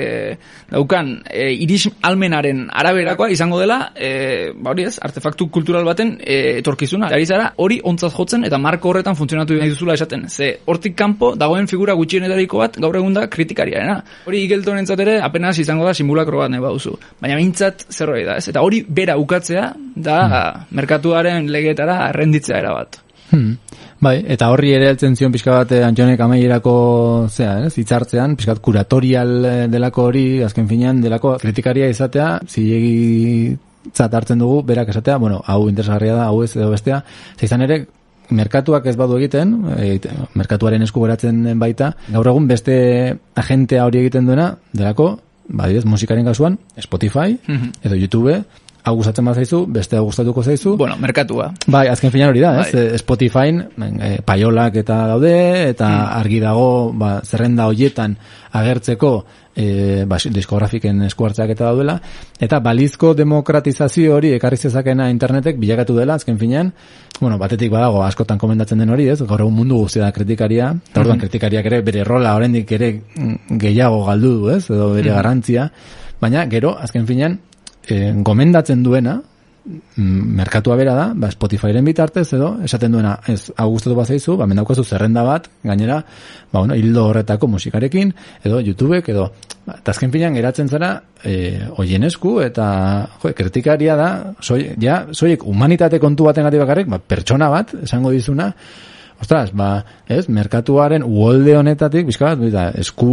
[0.71, 6.59] daukan e, iris almenaren araberakoa izango dela, e, ba hori ez, artefaktu kultural baten e,
[6.61, 7.11] etorkizuna.
[7.13, 10.29] Ari zara hori ontzat jotzen eta marko horretan funtzionatu nahi duzula esaten.
[10.31, 13.99] Ze hortik kanpo dagoen figura gutxienetariko bat gaur egun da kritikariarena.
[14.29, 16.95] Hori Igeltonentzat ere apenas izango da simulakro bat nahi baduzu.
[17.21, 18.49] Baina mintzat zerbait da, ez?
[18.53, 19.73] Eta hori bera ukatzea
[20.09, 20.19] da
[20.71, 23.03] merkatuaren legetara errenditzea erabat.
[23.33, 23.57] Hmm.
[24.03, 26.75] Bai, eta horri ere heltzen zion pixka bat eh, Antxonek amaierako
[27.31, 33.57] zea, ez, hitzartzean, pixkat kuratorial eh, delako hori, azken finean delako kritikaria izatea, zilegi
[33.95, 37.01] zat hartzen dugu, berak esatea, bueno, hau interesgarria da, hau ez edo bestea,
[37.39, 37.81] ze izan ere,
[38.33, 39.97] merkatuak ez badu egiten, e,
[40.39, 42.77] merkatuaren esku geratzen baita, gaur egun beste
[43.43, 45.15] agentea hori egiten duena, delako,
[45.49, 47.35] badidez, musikaren kasuan, Spotify,
[47.83, 48.39] edo YouTube,
[48.83, 51.53] hau gustatzen bat zaizu, beste hau gustatuko zaizu, Bueno, merkatua.
[51.67, 52.73] Bai, azken finean hori da, ez?
[52.73, 52.83] Bai.
[52.83, 55.35] Eh, Spotify, e, paiolak eta daude,
[55.71, 58.17] eta argi dago, ba, zerrenda hoietan
[58.59, 59.13] agertzeko
[59.55, 61.99] e, ba, diskografiken eskuartzeak eta daudela,
[62.41, 66.73] eta balizko demokratizazio hori ekarri zezakena internetek bilakatu dela, azken finean,
[67.21, 69.21] bueno, batetik badago askotan komendatzen den hori, ez?
[69.23, 73.59] Gaur egun mundu guztia da kritikaria, eta orduan kritikariak ere bere rola oraindik ere mm,
[73.63, 74.65] gehiago galdu du, ez?
[74.71, 75.71] Edo bere garrantzia,
[76.21, 77.39] baina gero, azken finean,
[77.87, 79.21] e, gomendatzen duena,
[79.65, 84.47] mm, merkatua bera da, ba Spotifyren bitartez edo esaten duena, ez hau gustatu bazaizu, ba
[84.51, 86.03] mendaukazu zerrenda bat, gainera,
[86.53, 88.13] ba bueno, hildo horretako musikarekin
[88.45, 89.31] edo YouTubek edo
[89.67, 90.93] ba, eta azken finean geratzen zara
[91.25, 94.09] eh hoien esku eta jo, kritikaria da,
[94.41, 98.53] soi, ja, soiek humanitate kontu batengatik bakarrik, ba, pertsona bat esango dizuna,
[99.23, 103.13] Ostras, ba, ez, merkatuaren uolde honetatik, bizka bat, esku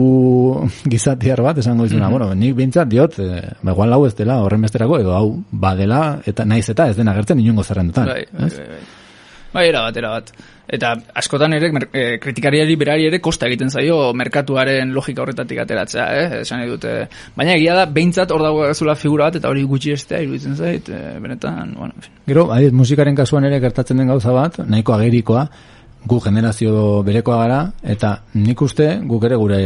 [0.93, 4.66] gizatiar bat, esango dizuna, bueno, nik bintzat diot, e, ba, igual hau ez dela horren
[4.66, 8.10] besterako, edo hau badela, eta naiz eta ez dena gertzen inungo zerrendetan.
[8.10, 8.88] Bai, bai, bai, bai.
[9.49, 10.28] Bai, erabat, erabat.
[10.70, 16.28] Eta askotan ere, eh, kritikariari berari ere kosta egiten zaio merkatuaren logika horretatik ateratzea, eh?
[16.43, 16.91] esan dute.
[17.38, 20.89] Baina egia da, behintzat hor dago zula figura bat, eta hori gutxi estea iruditzen zait,
[20.93, 22.14] eh, benetan, bueno, en fin.
[22.30, 25.47] Gero, adit, musikaren kasuan ere gertatzen den gauza bat, nahiko agerikoa,
[26.06, 29.62] gu generazio berekoa gara, eta nik uste, guk ere gure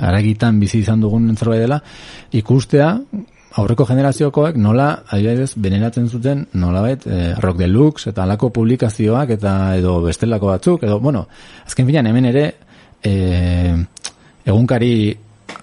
[0.00, 1.80] aragitan bizi izan dugun zerbait dela,
[2.32, 2.88] ikustea,
[3.60, 9.98] aurreko generaziokoek nola, adibidez, beneratzen zuten nolabait eh, rock deluxe eta alako publikazioak eta edo
[10.06, 11.26] bestelako batzuk, edo, bueno,
[11.66, 12.46] azken finean hemen ere
[13.04, 13.76] eh,
[14.46, 14.94] egunkari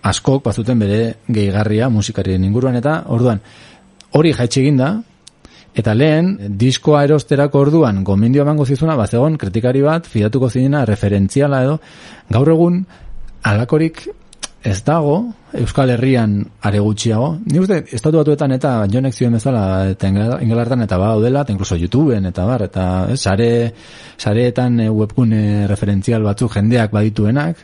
[0.09, 3.41] askok bazuten bere gehigarria musikarien inguruan eta orduan
[4.15, 4.93] hori jaitsi egin da
[5.75, 11.79] eta lehen diskoa erosterako orduan gomendio emango zizuna bazegon kritikari bat fidatuko zinena referentziala edo
[12.29, 12.81] gaur egun
[13.43, 14.07] alakorik
[14.63, 15.19] ez dago
[15.55, 17.29] Euskal Herrian are gutxiago.
[17.49, 19.63] Ni uste estatu batuetan eta jonek zioen bezala
[19.95, 23.49] eta Inglaterran eta badela, eta incluso YouTubeen eta bar eta ez, sare
[24.17, 27.63] sareetan eh, webgune referentzial batzuk jendeak badituenak,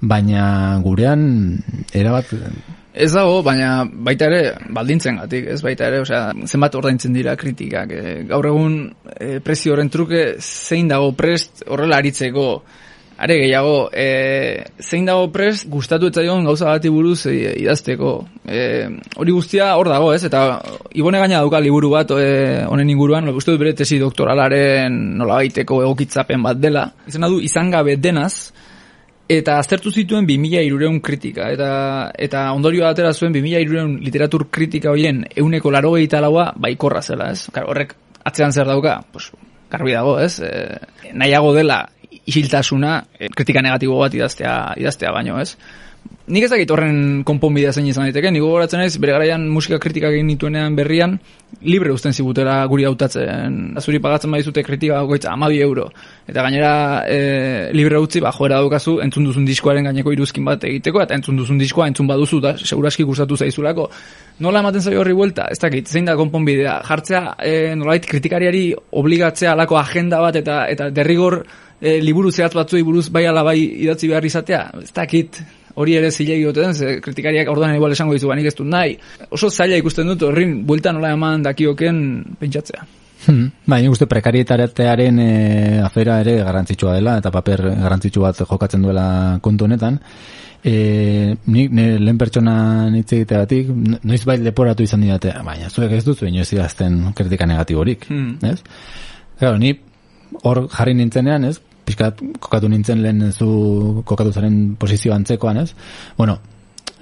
[0.00, 0.46] baina
[0.84, 1.26] gurean
[1.92, 2.32] erabat
[2.94, 7.90] Ez dago, baina baita ere baldintzen gatik, ez baita ere, osea, zenbat ordaintzen dira kritikak.
[7.90, 8.78] E, gaur egun
[9.18, 12.48] e, prezio horren truke zein dago prest horrela aritzeko
[13.14, 18.26] Are gehiago, e, zein dago prest gustatu eta gauza bati buruz e, idazteko.
[18.42, 20.24] E, hori guztia hor dago, ez?
[20.24, 20.60] Eta
[20.98, 26.58] ibone gaina dauka liburu bat honen inguruan, uste dut bere tesi doktoralaren nola egokitzapen bat
[26.58, 26.88] dela.
[27.06, 28.50] Izan du, izan gabe denaz,
[29.28, 31.48] eta aztertu zituen 2000 irureun kritika.
[31.52, 31.68] Eta,
[32.18, 37.48] eta ondorio atera zuen 2000 irureun literatur kritika horien euneko laro laua baikorra zela, ez?
[37.52, 37.94] Kar, horrek
[38.24, 39.30] atzean zer dauka, pues,
[39.70, 40.40] garbi dago, ez?
[40.40, 40.78] E,
[41.12, 41.88] nahiago dela
[42.26, 45.56] isiltasuna e, kritika negatibo bat idaztea, idaztea baino, ez?
[46.24, 50.24] Nik ezakit horren konponbidea zein izan daiteke, nik gogoratzen ez, bere garaian musika kritika egin
[50.30, 51.18] nituenean berrian,
[51.68, 53.58] libre uzten zigutela guri hautatzen.
[53.76, 55.90] Azuri pagatzen badizute kritika goitza amabi euro.
[56.24, 56.70] Eta gainera
[57.04, 57.18] e,
[57.76, 61.58] libre utzi, ba, joera daukazu, entzun duzun diskoaren gaineko iruzkin bat egiteko, eta entzun duzun
[61.60, 63.90] diskoa entzun baduzu, da, seguraski gustatu zaizulako.
[64.46, 65.50] Nola ematen zaio horri buelta?
[65.52, 66.78] Ez dakit, zein da konponbidea?
[66.88, 68.70] Jartzea, e, nolait, kritikariari
[69.02, 71.42] obligatzea alako agenda bat, eta eta derrigor
[71.82, 75.42] e, liburu zehatz batzuei buruz bai ala bai idatzi behar izatea, ez dakit,
[75.74, 78.98] hori ere zilegi den, ze kritikariak orduan igual esango dizu banik ez dut nahi.
[79.30, 82.86] Oso zaila ikusten dut horrin buelta nola eman dakioken pentsatzea.
[83.24, 83.48] Hmm.
[83.64, 85.28] Ba, nik uste prekarietatearen e,
[85.80, 89.06] afera ere garrantzitsua dela, eta paper garrantzitsu bat jokatzen duela
[89.44, 89.98] kontu honetan.
[90.64, 90.74] E,
[91.52, 92.56] nik ne, lehen pertsona
[92.92, 93.70] nitze egiteatik,
[94.04, 98.38] noiz bai leporatu izan didate, baina zuek ez duzu inoiz idazten kritika negatiborik, hmm.
[98.48, 98.60] ez?
[99.40, 99.74] Claro, ni
[100.42, 101.58] hor jarri nintzenean, ez?
[101.84, 105.70] Pixkat kokatu nintzen lehen zu kokatu zaren posizio antzekoan, ez?
[106.16, 106.38] Bueno,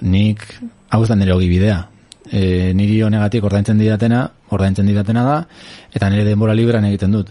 [0.01, 0.45] nik
[0.89, 1.79] hau zen nire hogi bidea.
[2.23, 4.23] E, niri honegatik ordaintzen didatena,
[4.55, 5.35] ordaintzen didatena da,
[5.93, 7.29] eta nire denbora libran egiten dut.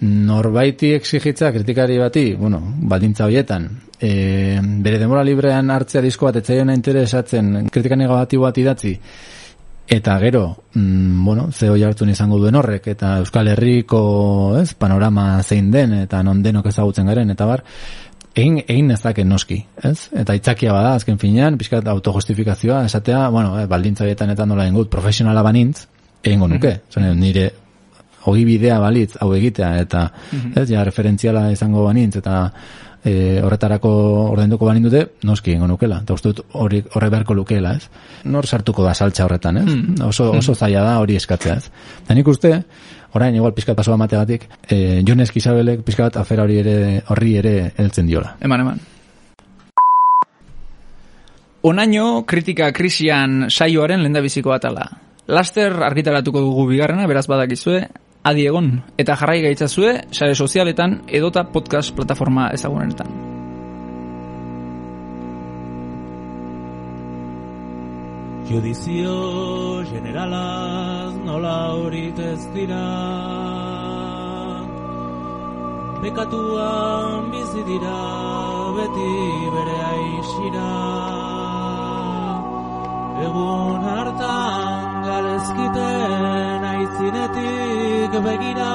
[0.00, 6.74] Norbaiti exigitza kritikari bati, bueno, baldintza horietan, e, bere denbora librean hartzea disko bat, etzaiona
[6.76, 8.92] interesatzen kritika negatibo bat idatzi,
[9.88, 15.42] Eta gero, mm, bueno, ze hoi hartu izango duen horrek, eta Euskal Herriko ez, panorama
[15.42, 17.62] zein den, eta non denok ezagutzen garen, eta bar,
[18.34, 20.08] egin, egin nezaken noski, ez?
[20.12, 24.90] Eta itzakia bada, azken finean, pixkat autojustifikazioa, esatea, bueno, eh, baldintza bietan eta nola ingut,
[24.90, 25.86] profesionala banintz,
[26.22, 27.52] egingo nuke, mm nire
[28.26, 32.36] hogi bidea balitz, hau egitea, eta, mm ez, ja, referentziala izango banintz, eta
[33.06, 33.92] e, horretarako
[34.32, 36.00] ordainduko banin dute, noski ingo nukela.
[36.02, 37.86] Eta uste dut hori, horre beharko lukela, ez?
[38.26, 39.68] Nor sartuko da saltza horretan, ez?
[39.68, 40.02] Mm.
[40.08, 40.58] Oso, oso mm.
[40.58, 41.70] zaila da hori eskatzea, ez?
[42.02, 42.52] Eta nik uste,
[43.16, 46.76] orain, igual pizkat pasoa mategatik, e, Jones Kisabelek pizkat afera hori ere,
[47.14, 48.36] horri ere heltzen diola.
[48.44, 48.84] Eman, eman.
[51.66, 54.84] Onaino kritika krisian saioaren lendabiziko atala.
[55.26, 57.80] Laster argitaratuko dugu bigarrena, beraz badakizue,
[58.26, 58.72] adi egon.
[58.98, 63.14] Eta jarrai gaitzazue sare sozialetan edota podcast plataforma ezagunenetan.
[68.46, 69.14] Judizio
[69.90, 72.82] generalaz nola horit ez dira.
[76.02, 78.00] Bekatuan bizi dira
[78.76, 79.12] beti
[79.56, 81.25] bere aixira
[83.24, 88.72] Egun hartan galezkiten aitzinetik begira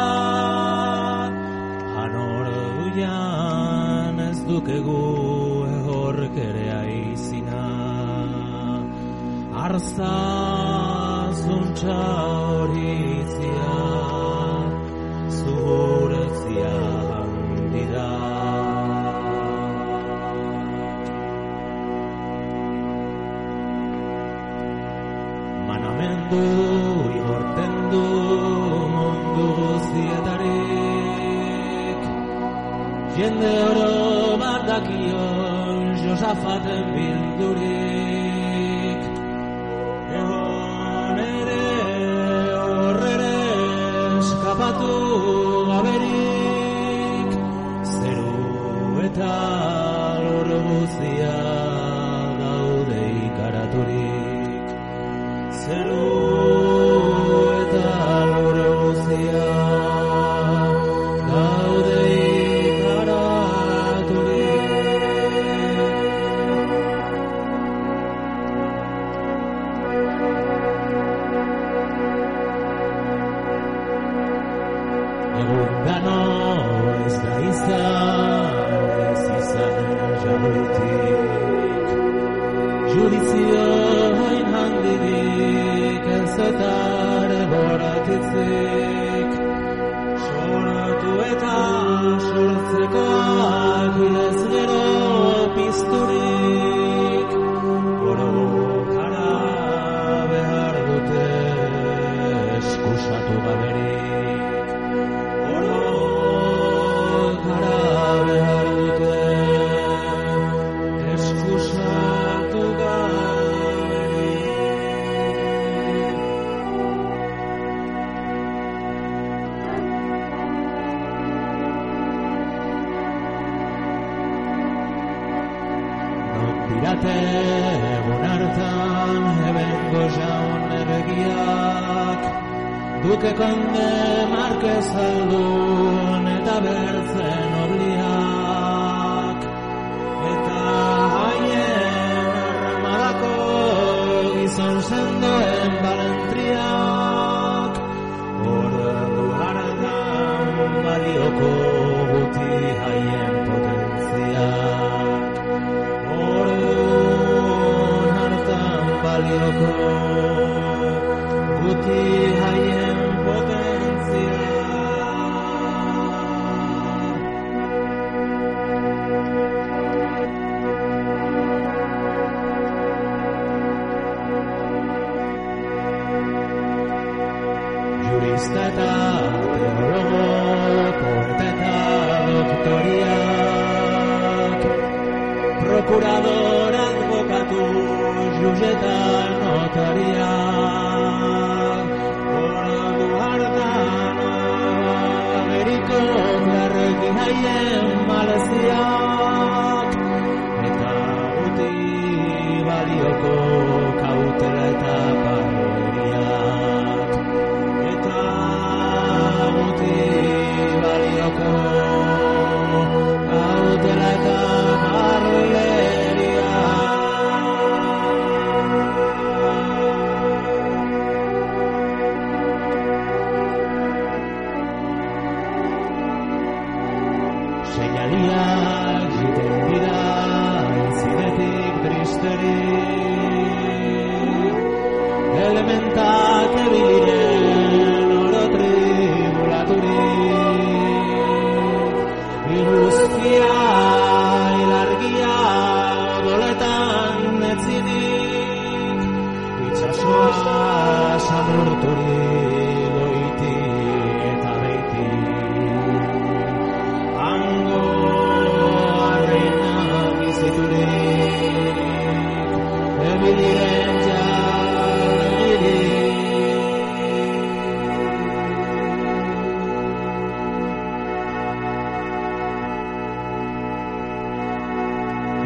[2.02, 5.04] Hanor duian ez dukegu
[5.76, 7.68] ehork ere aizina.
[9.66, 10.16] Arza
[11.44, 12.02] zuntza
[12.58, 13.76] horizia
[15.38, 16.01] Zuhuretzia
[26.02, 26.45] Manamendu
[27.20, 28.06] igorten du
[28.93, 31.20] mundu guztietarik
[33.18, 33.91] Jende oro
[34.41, 34.70] bat
[36.04, 39.02] Josafaten bildurik
[40.22, 41.66] Egon ere
[42.64, 43.38] horrere
[44.22, 44.95] eskapatu
[45.70, 47.30] gaberik
[47.93, 48.36] Zeru
[49.10, 49.36] eta
[50.24, 51.38] lor guztia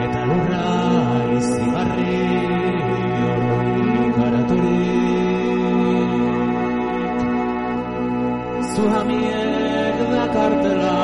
[0.05, 0.65] eta lurra
[1.37, 2.17] izigarri
[4.17, 4.81] garaturi
[8.73, 10.97] zuhamiek dakartela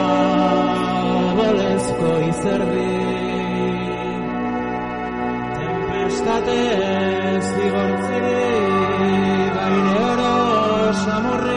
[1.40, 2.90] bolezko izerdi
[5.56, 6.60] tempestate
[7.50, 8.22] zigortzi
[9.56, 10.36] gaire oro
[11.06, 11.51] samurri